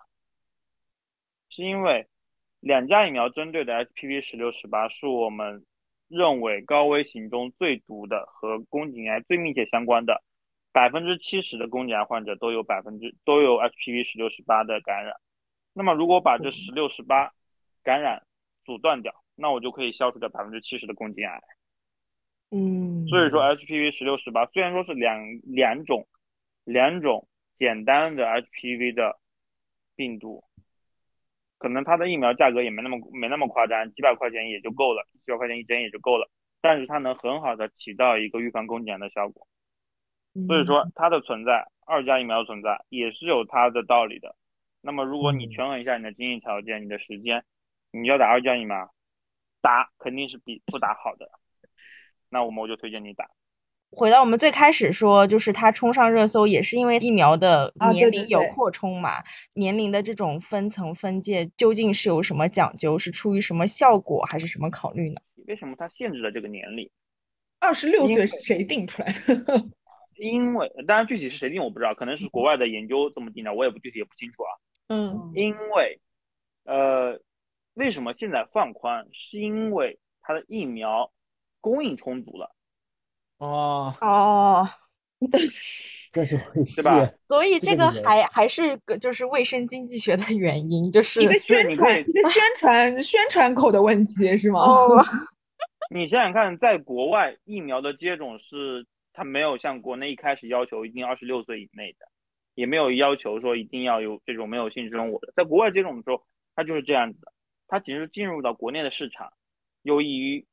[1.49, 2.07] 是因为
[2.59, 5.65] 两价疫苗针对的 HPV 十六、十八是我们
[6.07, 10.23] 认为高危型中最毒的和宫颈癌最密切相关的，
[10.71, 15.15] 百分之七十的宫颈癌患者都有百分之都有 HPV 十六、十八的感染。
[15.73, 17.31] 那么如果把这十六、十八
[17.83, 18.23] 感染
[18.65, 21.41] 阻断掉，那我就可以消除掉百分之七十的宫颈癌。
[22.51, 26.07] 嗯，所以说 HPV 十六、十八虽然说是两两种
[26.63, 29.19] 两种简单的 HPV 的
[29.95, 30.43] 病毒，
[31.59, 36.27] 可能它的疫苗价格也没那么没那么夸张，几百块钱也就够了，几百块钱一针也就够了，
[36.61, 39.45] 但是它能很好的起到一个预防宫颈癌的效果。
[40.47, 44.35] 所以说它的存在，二价疫苗的存在也是有它的道理的。
[44.81, 47.43] 那么如果你嗯权衡一下你的经济条件、你的时间，
[47.91, 48.93] 你要打二价疫苗，
[49.61, 51.29] 打肯定是比不打好的。
[52.29, 53.29] 那我们我就推荐你打。
[53.91, 59.23] 回到我们最开始说，就是它冲上热搜，也是因为疫苗的啊年龄有对对对扩充嘛。
[59.53, 62.97] 年龄的这种分层分界，究竟是有什么讲究？
[62.99, 65.19] 是出于什么效果，还是什么考虑呢？
[65.47, 66.89] 为什么它限制了这个年龄？
[67.59, 69.65] 二十六岁是谁定出来的？
[70.21, 74.51] 因为当然具体是谁定我不知道，可能是国外的研究这么定的，我也不具体也不清楚啊。
[74.89, 75.99] 嗯因为，
[76.65, 77.19] 呃，
[77.73, 79.07] 为什么现在放宽？
[79.11, 81.11] 是因为它的疫苗
[81.61, 82.53] 供应充足了，
[83.39, 84.69] 哦，哦，
[86.11, 86.37] 这是
[86.77, 87.11] 对吧？
[87.27, 94.59] 所以这个还还是个就是卫生经济学的原因，就是一个宣传，一个宣 传宣传口的问题是吗？
[94.61, 95.03] 哦，
[95.93, 102.07] 你想想看，在国外疫苗的接种是它没有像国内一开始要求一定二十六岁以内的，
[102.55, 105.31] 也没有要求说一定要有这种没有性生活的。
[105.35, 106.23] 在国外接种的时候，
[106.55, 107.31] 它就是这样子的，
[107.67, 109.31] 它只是进入到国内的市场，
[109.83, 110.45] 由于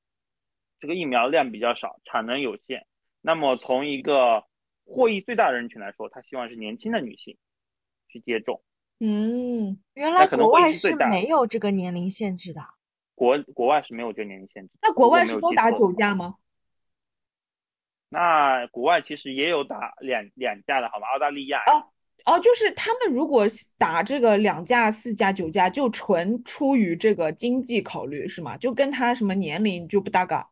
[0.81, 2.87] 这个疫苗量比较少，产能有限，
[3.21, 4.45] 那么从一个
[4.85, 7.37] 获益最大的人群来说，他希望是年轻的女性
[8.09, 8.63] 去接种。
[9.01, 12.63] 嗯，原来国外是没有这个年龄限制的。
[13.15, 16.35] 国国外是没有这个年龄限制，那国外是都打九价吗？
[18.11, 21.07] 那国外其实也有打两两价的好吗？
[21.09, 21.83] 澳大利亚哦
[22.27, 23.47] 哦，就是他们如果
[23.79, 28.57] 打这个两价、四价、九价，就纯出于这个经济考虑是吗？
[28.59, 30.47] 就跟他什么年龄就不搭嘎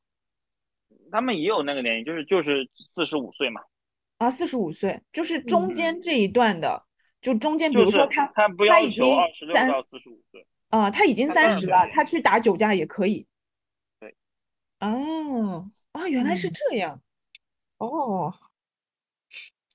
[1.15, 3.61] 他们也有那个年龄，就是就是四十五岁嘛，
[4.19, 4.29] 啊？
[4.29, 6.83] 四十五岁，就是中间这一段的，
[7.23, 13.25] 就中间，比如说他他不他已经要求二十六三到四十五岁，啊，他已经三十了，他去打酒驾也可以。
[14.01, 14.13] 对。
[14.81, 17.01] 哦啊，原来是嗯这样。
[17.79, 18.35] 哦，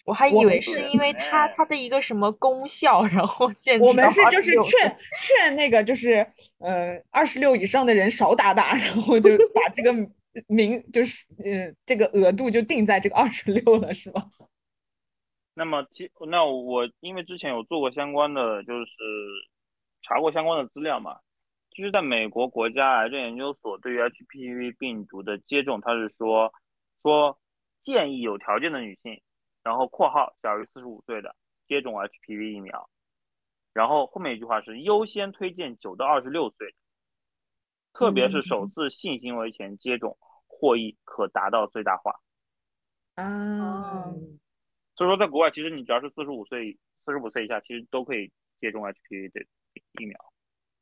[0.03, 9.93] 我还以为是是因为它哎它的一个什么功效，然后限制我们是就是劝劝那个就是呃二十六以上的人少打打，然后就把这个
[10.47, 14.21] 名就是呃这个额度就定在这个二十六了，是吗？
[15.55, 18.93] 那么其那我因为之前有做过相关的，就是
[20.01, 21.19] 查过相关的资料嘛，
[21.71, 26.53] 就是在美国国家癌症研究所对于 HPV 病毒的接种，它是说
[27.01, 27.37] 说
[27.83, 29.21] 建议有条件的女性，
[29.63, 31.35] 然后括号小于四十五岁的
[31.67, 32.89] 接种 HPV 疫苗，
[33.73, 36.73] 然后后面一句话是优先推荐九到二十六岁的，
[37.99, 42.15] 特别是首次性行为前接种，获益可达到最大化。
[43.15, 44.05] 啊，
[44.95, 48.31] 所以说，在国外，其实你只要是四十五岁、四十五岁以下，其实都可以
[48.61, 49.41] 接种 HPV 的
[49.99, 50.17] 疫苗。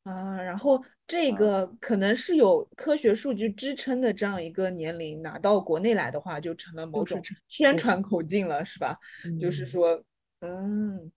[0.03, 8.95] 啊，然后这个可能是有科学数据支撑的这样一个年龄，拿到国内来的话，就成了某种宣传口径了，是吧？
[9.41, 10.03] 就是说，
[10.41, 11.11] 嗯，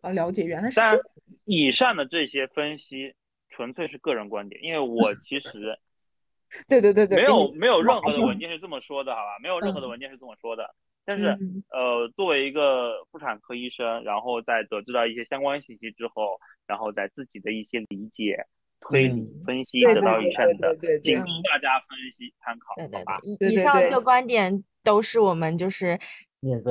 [0.00, 0.96] 啊，了解，原来是这样。
[1.44, 3.16] 以上的这些分析
[3.58, 5.76] 纯粹是个人观点，因为我其实，
[6.70, 9.36] 对对对对，没有没有任何的文件是这么说的，好吧？
[9.42, 10.72] 没有任何的文件是这么说的。
[11.04, 11.36] 但是，
[11.72, 18.46] 呃，作为一个妇产科医生，然后在得知到一些相关信息之后，然后在自己的一些理解、
[18.80, 23.18] 推理、分析得到以上的，仅供大家分析参考，好吧？
[23.40, 25.98] 以上这观点都是我们就是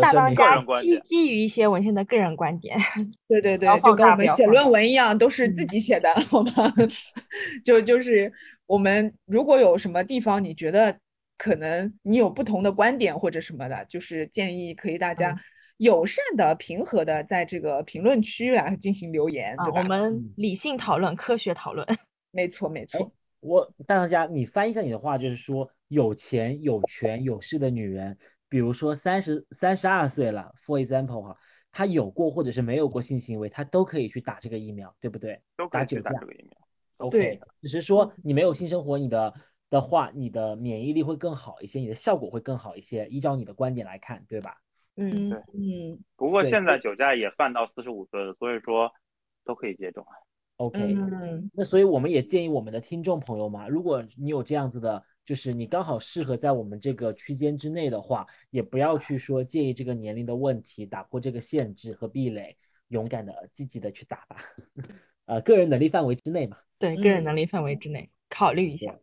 [0.01, 2.77] 大当家基基于一些文献的个人观点。
[3.27, 6.73] 对对对，就跟我们写论文一样，都是自己写的，好吗？
[7.65, 8.31] 就就是
[8.65, 10.97] 我们如果有什么地方你觉得。
[11.39, 15.39] 可能你有不同的观点或者什么的，就是建议可以大家
[15.77, 19.79] 友善的、平和的在这个评论区来进行留言，对吧？
[19.79, 21.85] 我们理性讨论，科学讨论。
[22.33, 23.11] 没错，没错。
[23.39, 28.17] 我大当家，你翻译一下你的话，就是说有钱、有权、有势的女人，
[28.49, 31.37] 比如说三十三十二岁了，for example 哈，
[31.71, 35.41] 他有过或者是没有过性行为，他都可以去打这个疫苗，对不对？
[35.55, 36.57] 都打九价这个疫苗。
[36.97, 39.33] OK，只是说你没有性生活，你的。
[39.69, 43.05] 的话，你的免疫力会更好一些，你的效果会更好一些。
[43.07, 44.55] 依照你的观点来看，对吧？
[44.95, 45.99] 嗯，对，嗯。
[46.15, 48.89] 不过现在酒驾也犯到四十五岁了，所以说
[49.43, 50.05] 都可以接种。
[50.57, 51.49] OK，嗯。
[51.53, 62.57] 那所以我们也建议我们的听众朋友嘛，如果你有这样子的，就是你刚好适合在我们这个区间之内的话，也不要去说介意这个年龄的问题，打破这个限制和壁垒，
[62.89, 64.37] 勇敢的、积极的去打吧。
[65.27, 66.57] 呃，个人能力范围之内嘛。
[66.79, 68.97] 对，个人能力范围之内，考虑一下。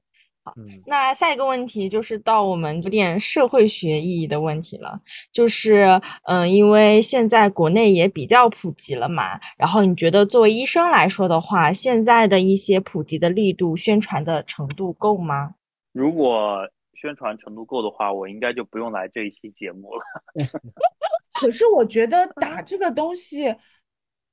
[0.46, 0.52] 好，
[0.85, 5.00] 那下一个问题就是到我们有点社会学意义的问题了，
[5.33, 15.54] 就是，嗯，因为现在国内也比较普及了嘛，然后你觉得作为医生来说的话，现在的一些普及的力度、宣传的程度够吗？
[15.94, 16.59] 如果
[16.92, 20.02] 宣传程度够的话，我应该就不用来这一期节目了。
[21.40, 23.57] 可是我觉得打这个东西，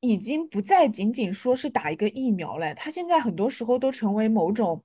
[0.02, 4.84] 已经不再仅仅说是打一个疫苗了，它现在很多时候都成为某种。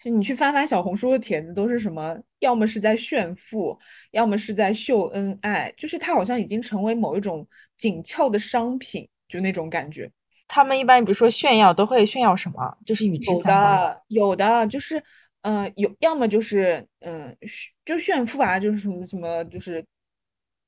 [0.00, 2.16] 其实你去翻翻小红书的帖子，都是什么？
[2.38, 3.78] 要么是在炫富，
[4.12, 10.10] 要么是在秀恩爱，就是它好像已经成为某一种紧俏的商品，就那种感觉。
[10.48, 12.74] 他们一般比如说炫耀，都会炫耀什么？
[12.86, 15.02] 就是与之相关的，有的就是，
[15.42, 17.36] 嗯，有，要么就是，嗯，
[17.84, 19.84] 就炫富啊，就是什么什么，就是。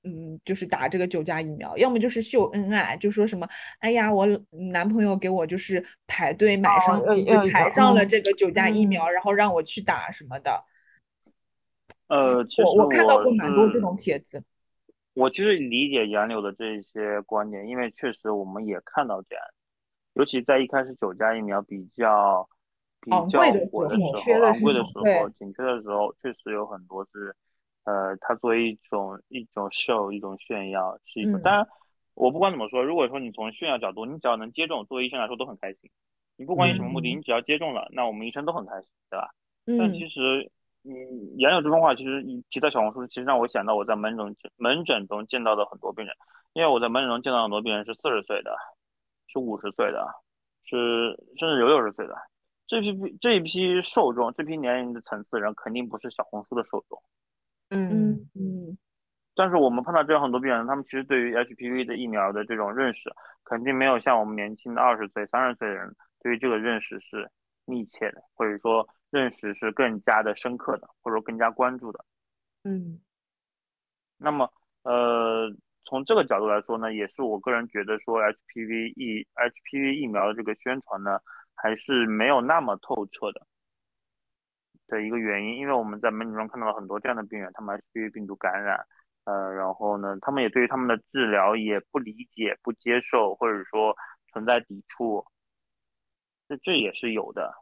[0.05, 4.27] 嗯，就是打这个九价疫苗，要么就是秀恩爱，就说什么，哎呀，我
[4.73, 10.65] 男朋友给我就是排队买上，就排上了这个九价疫苗，然后让我去打什么的。
[12.09, 14.43] 呃，我我看到过蛮多这种帖子。
[15.15, 19.45] 我其实理解杨柳的这些观点，因为确实我们也看到这样，
[20.15, 22.49] 尤其在一开始九价疫苗比较
[23.01, 24.11] 比较火的时候，
[24.43, 27.33] 昂贵的时候，紧缺的时候，确实有很多是。
[27.85, 31.41] 呃，它作为一种一种 show，一种炫耀，是一种。
[31.43, 31.67] 当然，
[32.15, 35.91] 我不管怎么说，如果说你从炫耀角度，你只要能接种，作为医生来说都很开心。
[36.37, 39.31] 你不管以什么目的，你只要接种了，那我们医生都很开心，对吧？
[39.79, 40.51] 但其实，
[40.85, 40.93] 嗯，
[41.37, 46.15] 言有这种话，其实你提到小红书，其实让我想到我在门诊门诊中见到的很多病人，
[46.55, 48.57] 因为我在门诊中见到很多病人是四十岁的，
[49.29, 50.07] 是五十岁的，
[50.65, 52.17] 是甚至有六十岁的。
[52.67, 57.01] 这批这一批受众，这批年龄的层次人，肯定不是小红书的受众。
[57.73, 58.77] 嗯嗯，
[59.35, 63.11] 但是我们碰到这样很多病人，他们其实对于 HPV 的疫苗的这种认识，
[63.45, 67.31] 肯定没有像我们年轻的二十岁、三十岁的人对于这个认识是
[67.65, 72.05] 密切的，或者说认识是更加的深刻的，或者说更加关注的。
[72.65, 73.01] 嗯，
[74.19, 75.51] 那么呃，
[75.85, 81.19] 从这个角度来说呢，也是我个人觉得说 HPV 疫 HPV 疫苗的这个宣传呢，
[81.55, 83.47] 还是没有那么透彻的。
[84.93, 88.87] 的一个原因，因为我们在门诊中看到了很多这样的病人，他们 HPV 病毒感染，
[89.25, 93.97] 呃，然后呢，他们也对于他们的治疗也不理解、不接受，或者说
[94.31, 95.25] 存在抵触，
[96.47, 97.55] 这这也是有的。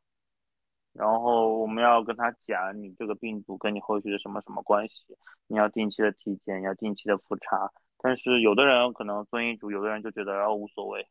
[0.93, 5.16] 然后我们要跟他讲，你这个病毒跟你后续的什么什么关系，
[5.47, 11.07] 你要定期的体检，要定期的复查，但是有的人可能遵医嘱，有的人就觉得哦无所谓，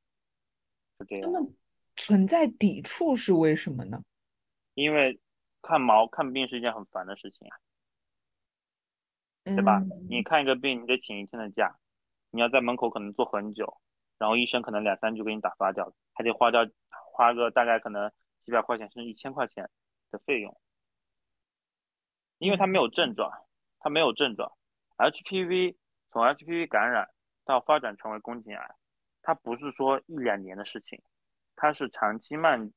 [1.00, 1.32] 就这样。
[1.32, 1.56] 他们
[1.96, 4.02] 存在抵触是为什么呢？
[4.76, 5.18] 因为
[5.62, 7.58] 看毛看病是一件很烦的事情啊，
[9.44, 9.80] 对吧？
[9.80, 11.78] 嗯你看一个病，你得请一天的假，
[12.32, 13.80] 你要在门口可能坐很久，
[14.18, 16.68] 然后医生可能两三句给你打发掉，还得花掉
[17.14, 18.12] 花个大概可能
[18.44, 19.70] 几百块钱甚至一千块钱
[20.12, 20.60] 的费用，
[22.38, 23.32] 因为它没有症状，
[23.80, 24.52] 它没有症状。
[24.98, 25.78] HPV
[26.12, 27.10] 从 HPV 感染
[27.46, 28.76] 到发展成为宫颈癌，
[29.22, 31.02] 它不是说一两年的事情，
[31.56, 32.72] 它是长期慢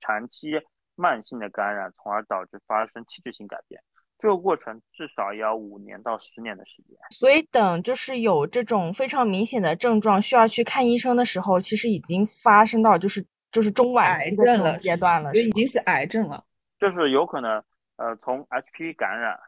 [0.00, 0.62] 长期
[0.96, 3.80] 慢性的感染，从而导致发生器质性改变。
[4.18, 6.96] 这个过程至少要五年到十年的时间。
[7.10, 16.44] 所以等就是有这种非常明显的症状需要去看医生的时候，其实已经发生到就是就是中晚癌期的阶段了，就已经是癌症了。
[16.78, 17.62] 就是有可能，
[17.96, 19.38] 呃，从 HPV 感染，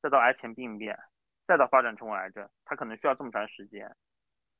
[0.00, 0.98] 再到癌前病变，
[1.46, 3.94] 再到发展成为癌症，它可能需要这么长时间。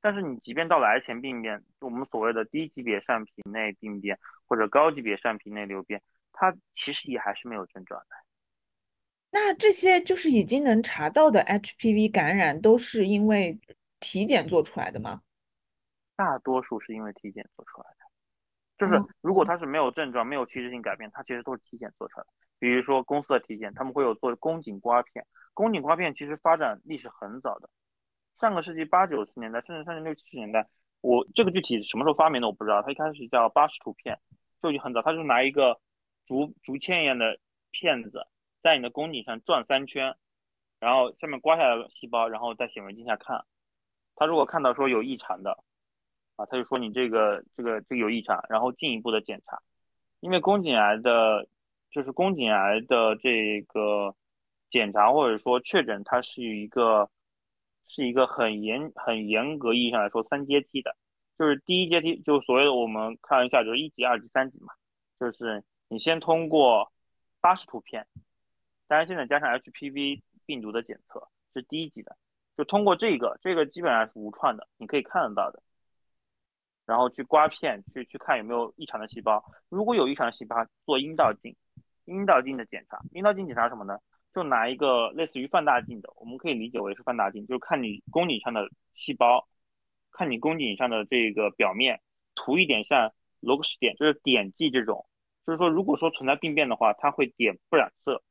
[0.02, 8.06] 但是你即便到了癌前病变，我们所谓的低级别上皮内病变或者高级别上皮内瘤变，它其实也还是没有症状的。
[9.30, 13.58] 那这些就是已经能查到的 HPV 感染，都是因为
[14.00, 15.22] 体检做出来的吗？
[16.16, 17.96] 大多数是因为体检做出来的。
[18.78, 22.30] 就是嗯如果他是没有症状、没有器质性改变，他其实都是体检做出来的。
[22.58, 25.26] 比如说公司的体检，他们会有做宫颈刮片。
[25.54, 27.70] 宫颈刮片其实发展历史很早的，
[28.38, 30.68] 上个世纪八九十年代，甚至上世纪六七十年代，
[31.00, 32.82] 我这个具体什么时候发明的我不知道。
[32.82, 34.18] 它一开始叫巴氏图片，
[34.60, 35.80] 就已经很早，它就拿一个
[36.26, 37.38] 竹竹签一样的
[37.70, 38.26] 片子
[38.62, 40.16] 在你的宫颈上转三圈，
[40.78, 43.44] 然后下面刮下来的细胞，然后在显微镜下看。
[44.14, 45.58] 他如果看到说有异常的，
[46.36, 49.60] 啊，他就说你这个这个这个有异常，然后进一步的检查，
[50.20, 51.48] 因为宫颈癌的，
[51.90, 54.14] 就是宫颈癌的这个
[54.70, 57.10] 检查或者说确诊，它是一个
[57.88, 60.94] 是一个很严很严格意义上来说三阶梯的，
[61.38, 64.74] 就是第一阶梯就所谓的我们开玩笑就是一级、二级、三级嘛，
[65.18, 66.90] 就是你先通过
[67.42, 68.06] 巴氏图片，
[68.88, 72.16] 当然现在加上 HPV 病毒的检测是第一级的，
[72.56, 75.62] 就通过这个，这个基本上是无创的，你可以看得到的。
[76.86, 79.44] 然后去刮片，去去看有没有异常的细胞。
[79.68, 81.54] 如果有异常的细胞，做阴道镜，
[82.06, 82.98] 阴道镜的检查。
[83.12, 83.98] 阴道镜检查什么呢？
[84.32, 89.46] 就拿一个类似于放大镜的，我们可以理解为是放大镜，就是看你宫颈上的细胞，
[90.10, 92.00] 看你宫颈上的这个表面，
[92.34, 95.04] 涂一点像螺格式点，就是点剂这种。
[95.46, 98.22] 就是说，如果说存在病变的话，它会点不染色。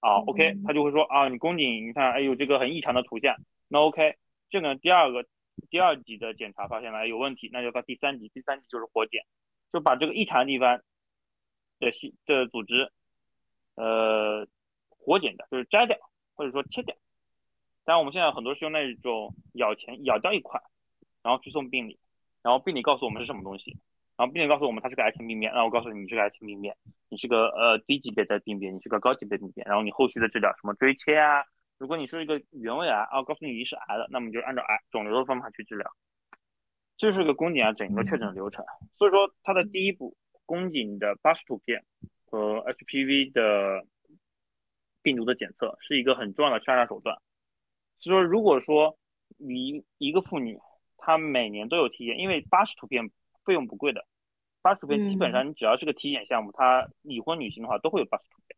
[0.00, 3.36] 啊，OK，他就会说啊，你宫颈你看，哎有这个很异常的图像，
[3.68, 4.16] 那 OK，
[4.48, 5.26] 这个第二个
[5.68, 9.26] 第二级的检查发现了哎有问题，那就到第三级，第三级就是活检，
[9.74, 10.80] 就把这个异常的地方
[11.78, 12.90] 的细的组织，
[13.74, 14.48] 呃，
[14.88, 15.98] 活检的，就是摘掉
[16.34, 16.96] 或者说切掉。
[17.84, 20.62] 当然我们现在很多是用那种咬钳咬掉一块，
[21.22, 21.98] 然后去送病理，
[22.40, 23.76] 然后病理告诉我们是什么东西，
[24.20, 26.76] 然后病理告诉我们它是个癌前病变，那我告诉你你是个癌前病变，
[27.08, 31.42] 你是个呃低级别的病变，你是个高级别的病变，然后你后续的治疗什么锥切啊。
[31.78, 35.90] 如果你是一个原位癌啊，告诉你你是癌了，那么你就按照癌肿瘤的方法去治疗，
[36.98, 38.62] 这是个宫颈癌整个确诊流程。
[38.98, 41.82] 所以说它的第一步，宫颈的巴氏图片
[42.26, 43.86] 和 HPV 的
[45.00, 47.16] 病毒的检测是一个很重要的筛查手段。
[48.00, 48.98] 所以说，如果说
[49.38, 50.58] 你一个妇女
[50.98, 53.10] 她每年都有体检，因为巴氏图片
[53.46, 54.04] 费用不贵的，
[54.62, 58.56] 巴氏图片基本上你只要是个体检项目，它已婚女性的话都会有巴氏图片，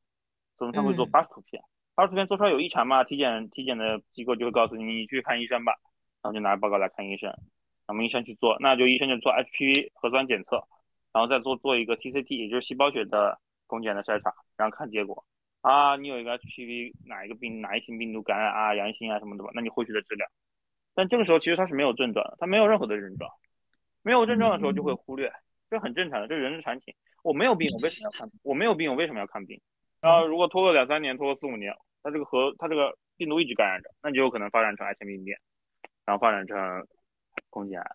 [0.58, 1.62] 所以他会做巴氏图片。
[1.94, 3.04] 巴氏图片做出来有异常嘛？
[3.04, 5.74] 体检体检的机构就会告诉你，你去看医生吧，
[6.22, 7.32] 然后就拿报告来看医生，
[7.86, 10.66] 我们医生去做，那就医生就做 HPV 核酸检测，
[11.12, 15.24] 然后再做做一个 TCT，也就是细胞学的宫颈的筛查，然后看结果
[15.60, 20.26] 啊，你有一个 HPV 哪一个病哪一型病毒感染啊，阳性啊什么的吧，那你后续的治疗。
[20.94, 23.30] 但这个时候其实它是没有症状的，它没有任何的症状，
[24.02, 25.32] 没有症状的时候就会忽略，
[25.72, 26.94] 这很正常的，这是人之常情。
[27.22, 28.30] 我没有病，我为什么要看？
[28.42, 29.58] 我没有病，我为什么要看病？
[30.02, 35.38] 然后如果拖个两三年，拖个四五年，它这个和它这个病毒一直感染着，那就有可能发展成癌前病变，
[36.04, 36.86] 然后发展成
[37.48, 37.90] 宫颈癌。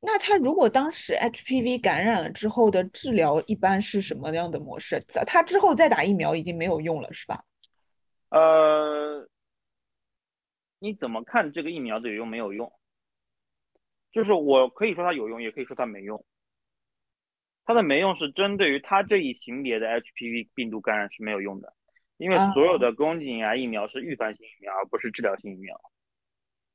[0.00, 5.00] 那他如果当时 HPV 感染了之后的治疗一般是什么样的模式？
[5.28, 7.44] 他之后再打疫苗已经没有用了，是吧？
[8.30, 9.28] 呃，
[10.80, 12.72] 你怎么看这个疫苗的有用没有用？
[14.10, 16.24] 就是我可以说它有用，也可以说它没用。
[17.66, 21.74] 它的没用是针对于它这一型别的 HPV 病毒感染是没有用的，
[22.16, 25.78] 因为所有的宫颈癌疫苗是预防性疫苗，而不是治疗性疫苗。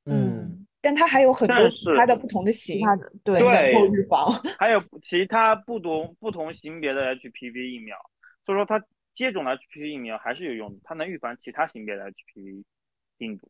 [0.05, 2.85] 嗯，但它还有很多其他的不同的型，
[3.23, 4.29] 对对能够预防。
[4.59, 7.97] 还有其他不同不同型别的 HPV 疫苗，
[8.45, 8.83] 所以说它
[9.13, 12.63] 接种了 HPV 疫苗还是有用的，它能预防其他型别的 HPV
[13.17, 13.49] 病毒。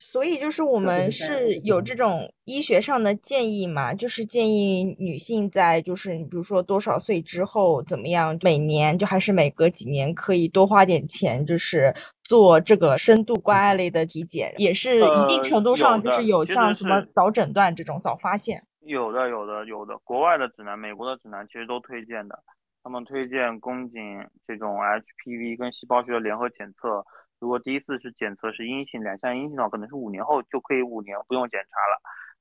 [0.00, 11.92] 所以就是我们是有嗯这种医学上的建议嘛，就是建议女性在就是比如说多少岁之后怎么样，每年就还是每隔几年可以多花点钱，就是
[12.22, 18.62] 做这个深度关爱类的体检，也是一定呃程度上就是有像什么早诊断这种早发现。
[18.82, 19.98] 有的，有的，有的。
[20.04, 22.38] 国外的指南、美国的指南其实都推荐的，
[22.84, 24.00] 他们推荐宫颈
[24.46, 27.04] 这种 HPV 跟细胞学的联合检测。
[27.40, 32.00] 如果第一次是检测是阴性，两项阴性的话，可能是五年后就可以五年不用检查了。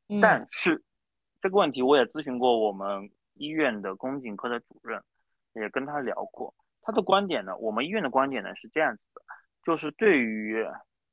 [0.09, 0.83] 嗯但是
[1.41, 5.03] 这个问题我也咨询过我们医院的宫颈科的主任，
[5.53, 6.53] 也跟他聊过。
[6.81, 9.21] 他的观点呢，我们医院的观点呢是这样子的，
[9.63, 10.65] 就是对于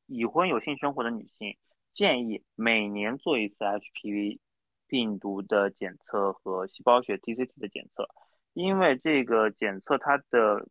[0.07, 1.57] 已婚有性生活的女性，
[1.93, 4.39] 建议每年做一次 HPV
[4.87, 8.09] 病毒的检测和细胞学 TCT 的检测，
[8.53, 10.69] 因为这个检测它的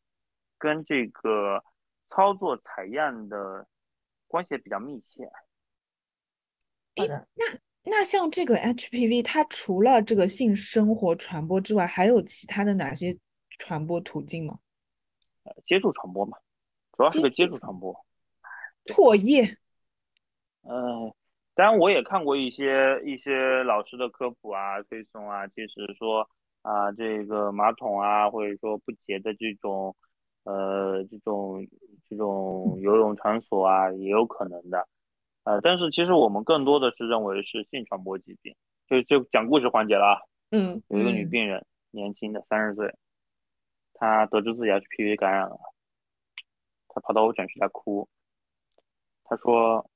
[0.57, 1.63] 跟这个
[2.09, 3.67] 操作采样的
[4.27, 5.25] 关系比较密切。
[6.95, 7.27] 好的，
[7.83, 13.17] 那像这个 HPV，它除了这个性生活传播之外，还有其他的哪些
[13.59, 14.59] 传播途径吗？
[15.43, 16.37] 呃接触传播嘛，
[16.95, 18.05] 主要是个接接触触传播。
[18.85, 19.57] 唾液，
[20.61, 21.13] 呃，
[21.53, 26.29] 当然我也看过一些一些老师的科普啊、推送啊，其实说
[26.61, 29.93] 啊这个马桶啊，或者说不洁的这种
[30.45, 31.67] 呃这种
[32.13, 34.87] 这种游泳场所啊，也有可能的。
[35.43, 38.55] 呃，但是其实我们更多的是认为是性传播疾病，
[38.87, 40.21] 就就讲故事环节了啊。
[40.51, 42.93] 嗯有一个女嗯病人，年轻的，三十岁，
[43.93, 45.57] 她得知自己 HPV 感染了，
[46.87, 48.07] 她跑到我诊室来哭。
[49.25, 49.89] 她说，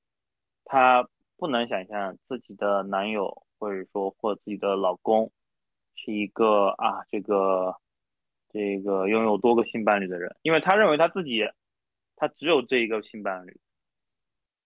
[0.64, 1.08] 她
[1.38, 5.30] 不能想象自己的男友或者说或自己的老公
[5.94, 7.74] 是一个啊这个
[8.52, 11.40] 这个拥有多个性伴侣的人，因为她认为她自己
[12.18, 13.60] 她只有这一个性伴侣，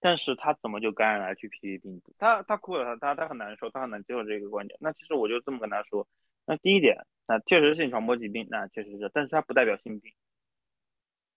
[0.01, 2.15] 但是他怎么就感染了 HPV 病毒？
[2.19, 4.79] 他他哭了，他他他很难受，他很难接受这个观点。
[4.81, 6.09] 那其实我就这么跟他说，
[6.47, 6.97] 那第一点，
[7.27, 10.13] 那确实是性传播疾病，那确实是，但是它不代表性病，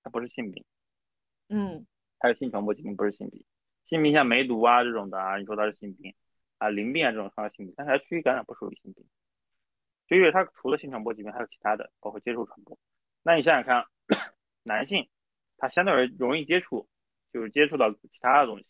[0.03, 0.63] 它不是性病，
[1.49, 1.86] 嗯
[2.18, 3.43] 它是性传播疾病，不是性病。
[3.88, 6.16] 性病像梅毒啊这种的啊，你说它是性病
[6.57, 9.05] 啊，淋病啊这种算是性病，但是 HPV 感染不属于性病，
[10.07, 12.80] 因为它除了性传播疾病，还有其他的，包括接触传播。
[13.22, 13.86] 那你想想看，
[14.63, 15.07] 男性
[15.66, 16.88] 他相对而言容易接触，
[17.34, 18.68] 就是接触到其他的东西，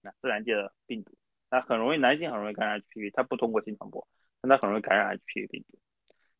[0.00, 1.14] 那自然界的病毒，
[1.50, 4.08] 那很容易男性很容易感染 HPV，他不通过性传播，
[4.40, 5.78] 但他很容易感染 HPV 病毒。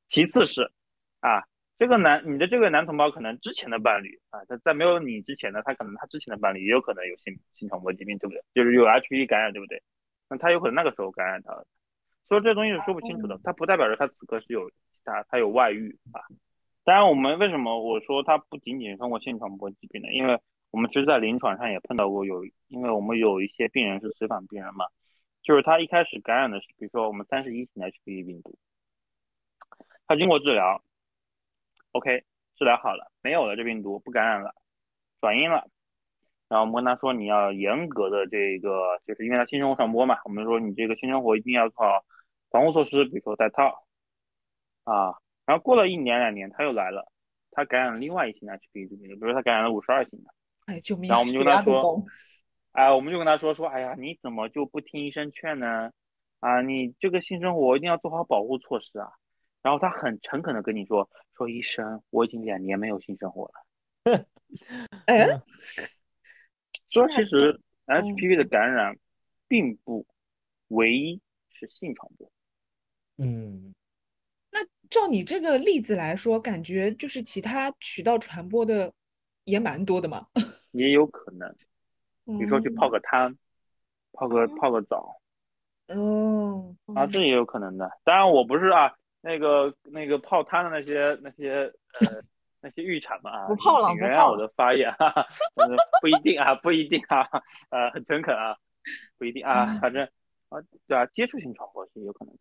[0.08, 0.72] 其次是
[1.20, 1.44] 啊，
[1.78, 8.42] 这个男你的这个男同胞可能之前的伴侣啊，他在没有你之前呢，他可能他之前的伴侣也有可能有性性传播疾病，对不对？
[8.54, 9.82] 就是有 HPV 感染，对不对？
[10.30, 11.66] 那他有可能那个时候感染他了，
[12.26, 16.24] 所以这东西是说不清楚的，它不代表着他此刻是有其他他有外遇啊。
[16.84, 20.12] 当然，我们为什么我说它不仅仅通过性传播疾病呢？
[20.12, 20.38] 因为
[20.70, 24.84] 我们其实，在临床上也碰到过有，因为我们有一些病人是随访病人嘛，
[25.42, 28.58] 就是他一开始感染的是，比如说我们三十一型的 HPV 病毒，
[30.06, 30.82] 他经过治疗
[31.92, 32.24] ，OK，
[32.56, 34.54] 治疗好了，没有了这病毒，不感染了，
[35.22, 35.66] 转阴了，
[36.50, 42.04] 然后我们跟他说你要严格的这个，就是因为他性生活传播嘛，我们说你这个性生活一定要做好
[42.50, 43.86] 防护措施，比如说戴套
[44.84, 45.23] 啊。
[45.46, 47.10] 然后过了一年两年，他又来了，
[47.50, 50.30] 他感染了另外一型的 HPV 病毒，比如说他感染了五十二型的，
[50.66, 51.08] 哎，救命！
[51.08, 52.04] 然后我们就跟他说
[52.72, 55.92] 哎，我们就跟他说说，哎呀，你怎么就不听医生劝呢？
[56.40, 59.08] 啊，你这个性生活一定要做好保护措施啊。
[59.62, 63.54] 然后他很诚恳的跟你说，说医生，我已经两年没有性生活了。
[65.06, 65.26] 哎，
[66.90, 68.98] 说其实嗯 HPV 的感染
[69.48, 70.04] 并不
[70.68, 71.20] 唯一
[71.50, 72.30] 是性传播，
[73.16, 73.74] 嗯，
[74.94, 78.92] 照你这个例子来说，感觉就是其他渠道传播的
[79.42, 80.24] 也蛮多的嘛。
[80.70, 81.52] 也有可能，
[82.24, 83.36] 比如说去泡嗯个汤，
[84.12, 85.16] 泡个泡个澡
[85.88, 87.90] 哦，啊，这也有可能的。
[88.04, 92.22] 当然我不是啊，那个那个泡汤的那些那些呃
[92.60, 95.26] 那些浴场嘛啊，不泡了原谅我的发言，哈哈，
[95.56, 95.66] 呃
[96.00, 97.28] 不一定啊，不一定啊，
[97.70, 98.56] 呃，很诚恳啊，
[99.18, 100.04] 不一定啊，嗯反正
[100.50, 102.40] 啊，对啊，接触性传播是有可能的。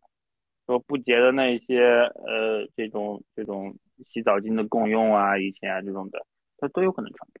[0.66, 1.78] 说不洁的那些
[2.26, 3.74] 呃这种这种
[4.12, 6.24] 洗澡巾的共用啊，以前啊这种的，
[6.58, 7.40] 它都有可能传播。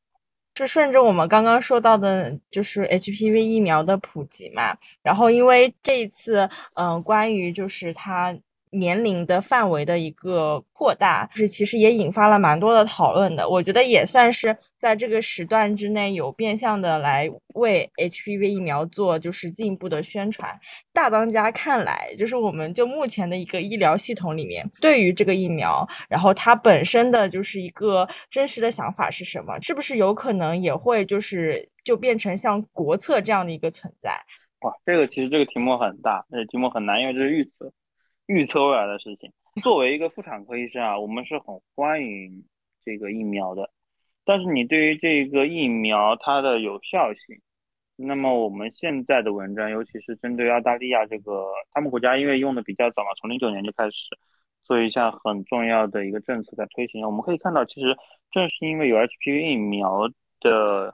[0.56, 4.76] 是顺着我们刚刚说到的，就是 HPV 疫苗的普及嘛。
[5.02, 8.32] 然后因为这一次，嗯、关于就是它
[8.74, 13.48] 年龄的范围的一个扩大，就是其实也引发了蛮多的讨论的。
[13.48, 20.58] 我觉得也算是在这个时段之内有变相的来为 HPV 疫苗做就是进一步的宣传。
[20.92, 29.58] 大当家看来，就是我们就目前的一个医疗系统里面，对于这个疫苗，然后它本身的就是一个真实的想法是什么？
[29.60, 34.10] 是不是有可能也会就是就变成像国策这样的一个存在？
[34.60, 37.70] 哇，这个其实这个题目很大，这个题目很难，因为这是预测，
[38.26, 39.32] 预测未来的事情。
[39.62, 42.44] 作为一个妇产科医生啊，我们是很欢迎
[42.84, 43.70] 这个疫苗的，
[44.24, 47.40] 但是你对于这个疫苗它的有效性，
[47.96, 53.96] 那么我们现在的文章，尤其是针对澳大利亚这个，他们国家因为用的比较早嘛，从零九年就开始
[54.64, 57.06] 做一项很重要的一个政策在推行。
[57.06, 57.96] 我们可以看到，其实
[58.32, 60.08] 正是因为有 HPV 疫苗
[60.40, 60.92] 的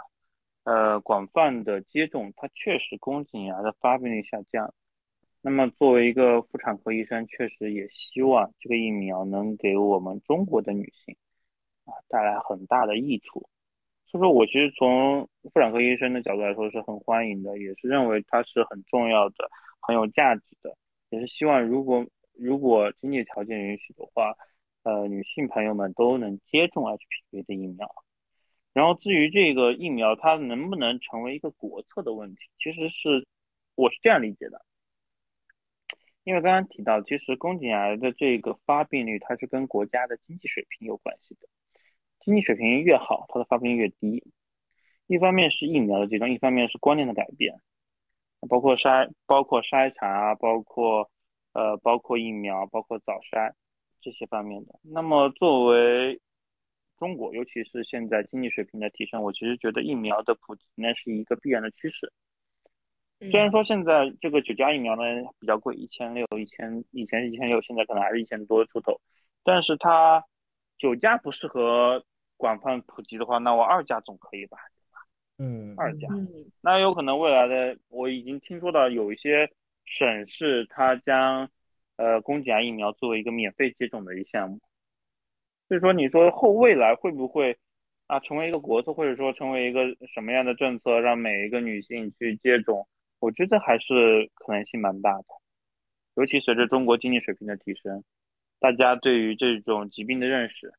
[0.64, 4.74] 呃广泛的接种，它确实宫颈癌的发病率下降。
[5.42, 11.16] 那么作为一个妇产科医生，确实也希望这个疫苗能给我们中国的女性
[11.84, 13.48] 啊带来很大的益处。
[14.06, 20.76] 所以说我其实从妇产科医生的角度来说是很欢迎的，也是认为它是很重要的、很有价值的，
[21.10, 24.34] 也是希望如果如果经济条件允许的话，
[24.82, 27.88] 呃，女性朋友们都能接种 HPV 的疫苗。
[28.72, 33.26] 然后至于这个疫苗它能不能成为一个国策的问题，其实是
[33.74, 34.60] 我是这样理解的，
[36.24, 41.48] 因为刚刚提到，其实宫颈癌的这个发病率它是跟国家的经济水平有关系的。
[42.20, 44.22] 经济水平越好，它的发病率越低。
[45.06, 47.60] 一方面是疫苗的接种，一方面是观念的改变，
[48.48, 51.10] 包括筛、包括筛查、包括
[51.52, 53.52] 呃、包括疫苗、包括早筛
[54.00, 54.78] 这些方面的。
[54.82, 56.20] 那么作为
[56.98, 62.12] 中国，尤其是现在经济水平的提升，我其实觉得疫苗的普及呢是一个必然的趋势。
[63.20, 65.02] 虽然说现在这个九价疫苗呢
[65.38, 69.00] 比较贵，一千六、一千，以前是一千六，现在可能还是一千多出头，
[69.44, 70.24] 但是它
[70.78, 72.04] 九价不适合。
[72.40, 74.56] 广泛普及的话，那我二价总可以吧？
[75.36, 76.26] 嗯，二价，嗯，
[76.62, 79.50] 那有可能未来的我已经听说到有一些
[79.84, 81.50] 省市，它将
[81.96, 84.58] 呃宫颈癌疫苗作为一个免费接种的一项目。
[85.68, 87.58] 所以说，你说后未来会不会
[88.06, 89.82] 啊成为一个国策，或者说成为一个
[90.14, 92.88] 什么样的政策，让每一个女性去接种？
[93.20, 95.24] 我觉得还是可能性蛮大的。
[96.14, 98.02] 尤其随着中国经济水平的提升，
[98.58, 100.72] 大家对于这种疾病的认识。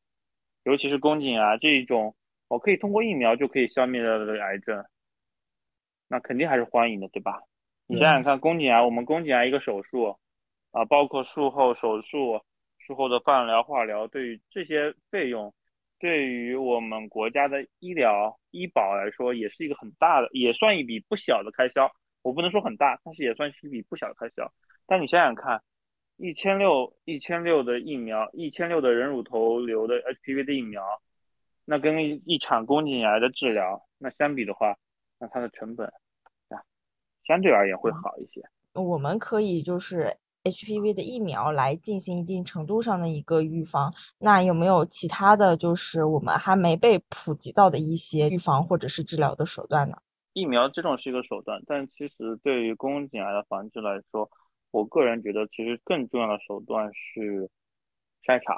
[0.64, 2.14] 尤其是宫颈癌这一种，
[2.48, 4.84] 我可以通过疫苗就可以消灭掉的癌症，
[6.06, 7.40] 那肯定还是欢迎的，对吧？
[7.86, 10.16] 你想想看，宫颈癌，我们宫颈癌一个手术，
[10.70, 12.40] 啊，包括术后手术、
[12.78, 15.52] 术后的放疗、化疗，对于这些费用，
[15.98, 21.90] 对于我们国家的医疗医保来说，也是一个很大的，也算一笔不小的开销。
[22.22, 24.52] 我不能说很大，但是也算是一笔不小的开销。
[24.86, 25.62] 但你想想看。
[26.18, 30.84] 一千六一千六的疫苗，一千六的人乳头瘤的 HPV 的疫苗，
[31.64, 31.98] 那跟
[32.28, 34.76] 一场宫颈癌的治疗，那相比的话，
[35.18, 35.88] 那它的成本
[36.48, 36.62] 啊，
[37.26, 38.40] 相对而言会好一些。
[38.74, 40.14] 我们可以就是
[40.44, 43.92] HPV 的疫苗来进行一定程度上的一个预防。
[44.18, 49.96] 那有没有其他的就是我们还没被普及到的一些预防或者是治疗的手段呢？
[50.32, 54.30] 疫苗这种是一个手段，但其实对于宫颈癌的防治来说，
[54.70, 57.50] 我个人觉得，其实更重要的手段是
[58.24, 58.56] 筛查。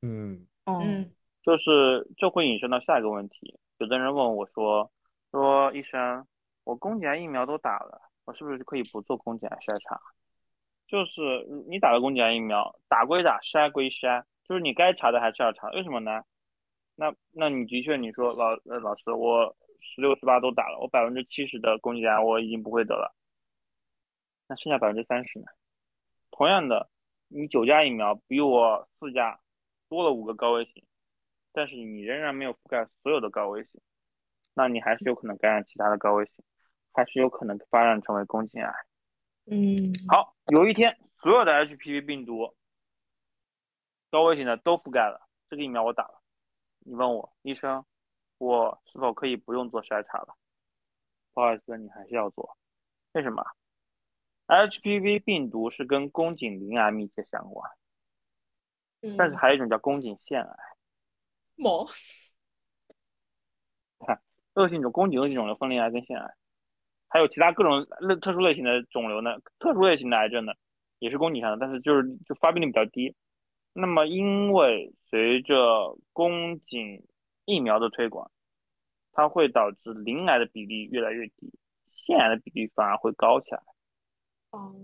[0.00, 1.10] 嗯嗯，
[1.42, 3.58] 就是这会引申到下一个问题。
[3.78, 4.90] 有的人问我说
[5.30, 6.26] ：“说医生，
[6.64, 10.00] 我宫颈癌疫苗都打了，我是不是可以不做宫颈癌筛查？”
[10.88, 11.20] 就是
[11.68, 15.68] 你打了宫颈癌疫苗，打归打，筛归筛，就是你该查的还是要查。
[15.72, 16.22] 为什么呢？
[16.96, 23.14] 那那你的确你说老呃老师，我十六十八都打了，我百分之七十的宫颈癌我已经不会得了。
[24.46, 25.46] 那剩下百分之三十呢？
[26.30, 26.88] 同样的，
[27.28, 29.40] 你九价疫苗比我四价
[29.88, 30.84] 多了五个高危型，
[31.52, 33.80] 但是你仍然没有覆盖所有的高危型，
[34.54, 36.44] 那你还是有可能感染其他的高危型，
[36.92, 38.72] 还是有可能发展成为宫颈癌。
[39.50, 42.54] 嗯，好，有一天所有的 HPV 病毒
[44.10, 46.22] 高危型的都覆盖了，这个疫苗我打了，
[46.80, 47.84] 你问我医生，
[48.38, 50.34] 我是否可以不用做筛查了？
[51.34, 52.56] 不好意思，你还是要做，
[53.12, 53.44] 为什么
[54.46, 57.70] ？HPV 病毒是跟宫颈鳞癌密切相关，
[59.16, 60.56] 但是还有一种叫宫颈腺癌。
[61.56, 61.88] 么？
[64.06, 64.20] 看，
[64.54, 66.34] 恶性肿宫颈恶性肿瘤分离癌跟腺癌，
[67.08, 69.38] 还有其他各种类特殊类型的肿瘤呢？
[69.58, 70.52] 特殊类型的癌症呢，
[70.98, 73.14] 也是宫颈上的，但是就是就发病率比较低。
[73.72, 77.06] 那么因为随着宫颈
[77.48, 78.30] 疫苗的推广，
[79.10, 81.50] 它会导致鳞癌的比例越来越低，
[81.94, 83.62] 腺癌的比例反而会高起来。
[84.50, 84.74] 哦，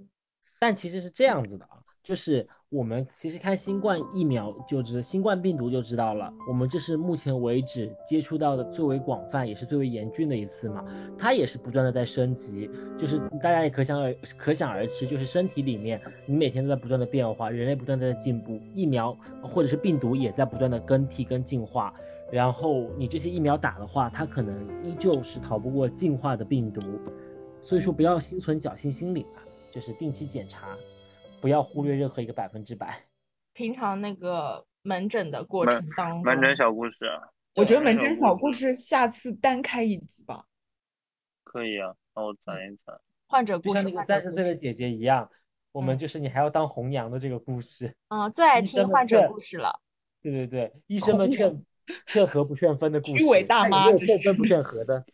[0.58, 10.82] 但其实是这样子的啊，就是我们其实看新冠疫苗就知新冠病毒就知道了，我们这是目前为止接触到的最为广泛也是最为严峻的一次嘛，
[11.18, 19.12] 它也是不断的在升级，就是大家也可想而可想而知，就是身体里面你每天都在不断的变化，人类不断的在进步，疫苗
[19.42, 21.94] 或者是病毒也在不断的更替跟进化，
[22.33, 26.81] 然后你这些疫苗打的话，它可能依旧是逃不过进化的病毒，
[27.62, 30.77] 所以说不要心存侥幸心理吧，就是定期检查，
[31.41, 33.05] 不要忽略任何一个百分之百。
[33.53, 37.05] 平常那个门诊的过程当中，门诊小故事
[37.55, 40.47] 我觉得门诊小故事下次单开一集吧。
[41.45, 42.99] 可以啊，那我攒一攒。
[43.29, 45.31] 患者就像故事，患者那个三十，岁的姐姐一样，
[45.70, 47.95] 我们嗯就是你还要当红娘的这个故事。
[48.09, 49.81] 嗯，最爱听患者故事了。
[50.20, 51.64] 对对对，医生们红劝
[52.07, 55.05] 劝和不劝分的故事，虚伪大但有没有妈这是劝分不劝和的。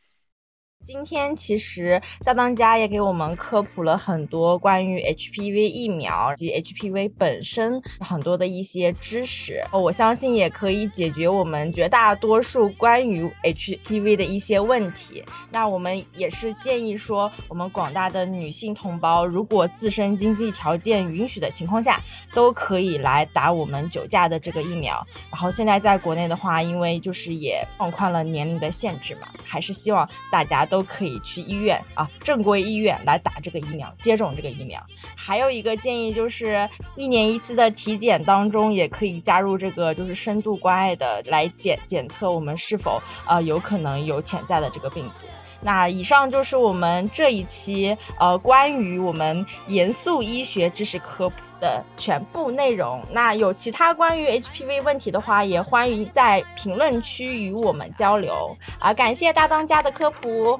[0.87, 15.23] 今天其实大当家也给我们科普了很多关于 HPV 疫苗及 HPV 本身很多的一些知识，我相信也可以解决我们绝大多数关于 HPV 的一些问题。
[15.51, 22.01] 那我们也是建议说，我们广大的女性同胞，如果自身经济条件允许的情况下，
[22.33, 25.07] 都可以来打我们九价的这个疫苗。
[25.31, 34.83] 然后现在在国内的话，因为就是也放宽了年龄的限制嘛，还是希望大家都可以去医院啊，正规医院来打这个疫苗，接种这个疫苗。
[35.15, 36.67] 还有一个建议就是，
[36.97, 45.27] 一年一次的体检当中，也可以加入这个就是深度关爱的来检检测我们是否呃有可能有潜在的这个病毒。
[45.61, 53.01] 那以上就是我们这一期呃关于我们严肃医学知识科普的全部内容。
[53.11, 58.93] 那有其他关于 HPV 问题的话，也欢迎在评论区与我们交流啊！
[58.93, 60.59] 感谢大当家的科普，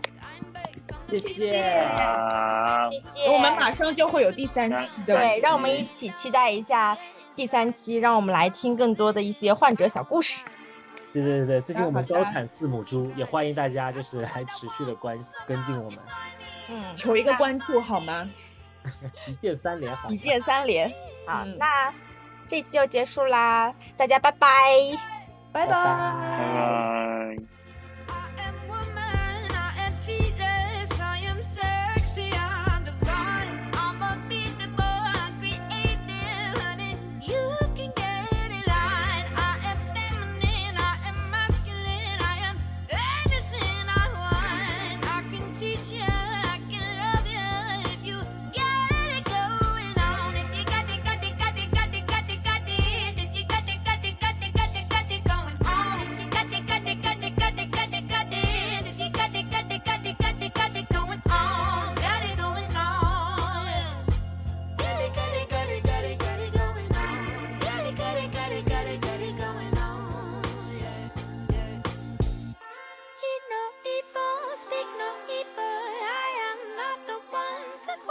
[1.09, 1.61] 谢谢。
[1.61, 3.31] 啊，谢谢。
[3.33, 5.17] 我们马上就会有第三期的。
[5.17, 6.97] 对，让我们一起期待一下
[7.35, 10.45] 第三期，让我们来听更多的一些患者小故事。
[11.13, 15.99] 对对对对，最近我们高产四母猪，也欢迎大家就是来持续的关跟进我们，
[16.69, 18.31] 嗯，求一个关注好吗？
[19.29, 20.09] 一键三连好。
[20.09, 20.89] 一键三连。
[21.27, 21.93] 好，嗯那
[22.49, 24.49] 这期就结束啦，大家拜拜。
[25.53, 27.37] 拜拜拜拜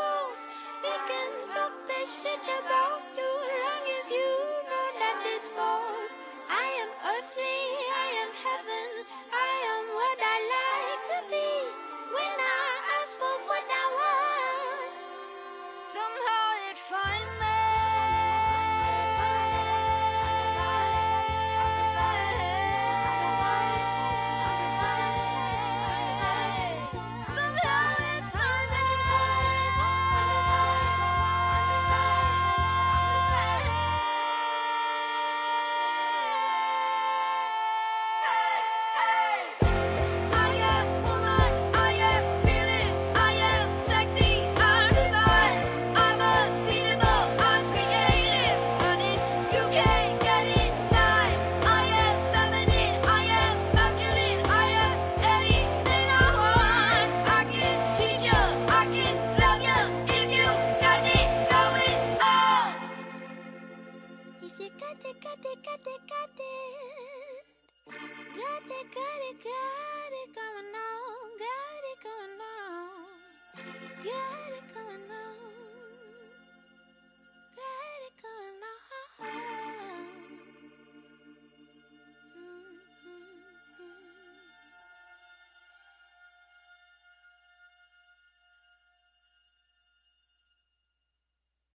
[0.09, 0.47] close.
[0.83, 4.31] We can talk that shit about you as long as you
[4.69, 6.13] know that it's false.
[6.49, 7.61] I am earthly,
[8.05, 8.89] I am heaven,
[9.29, 11.51] I am what I like to be.
[12.15, 12.65] When I
[12.97, 14.93] ask for what I want,
[15.85, 16.38] somehow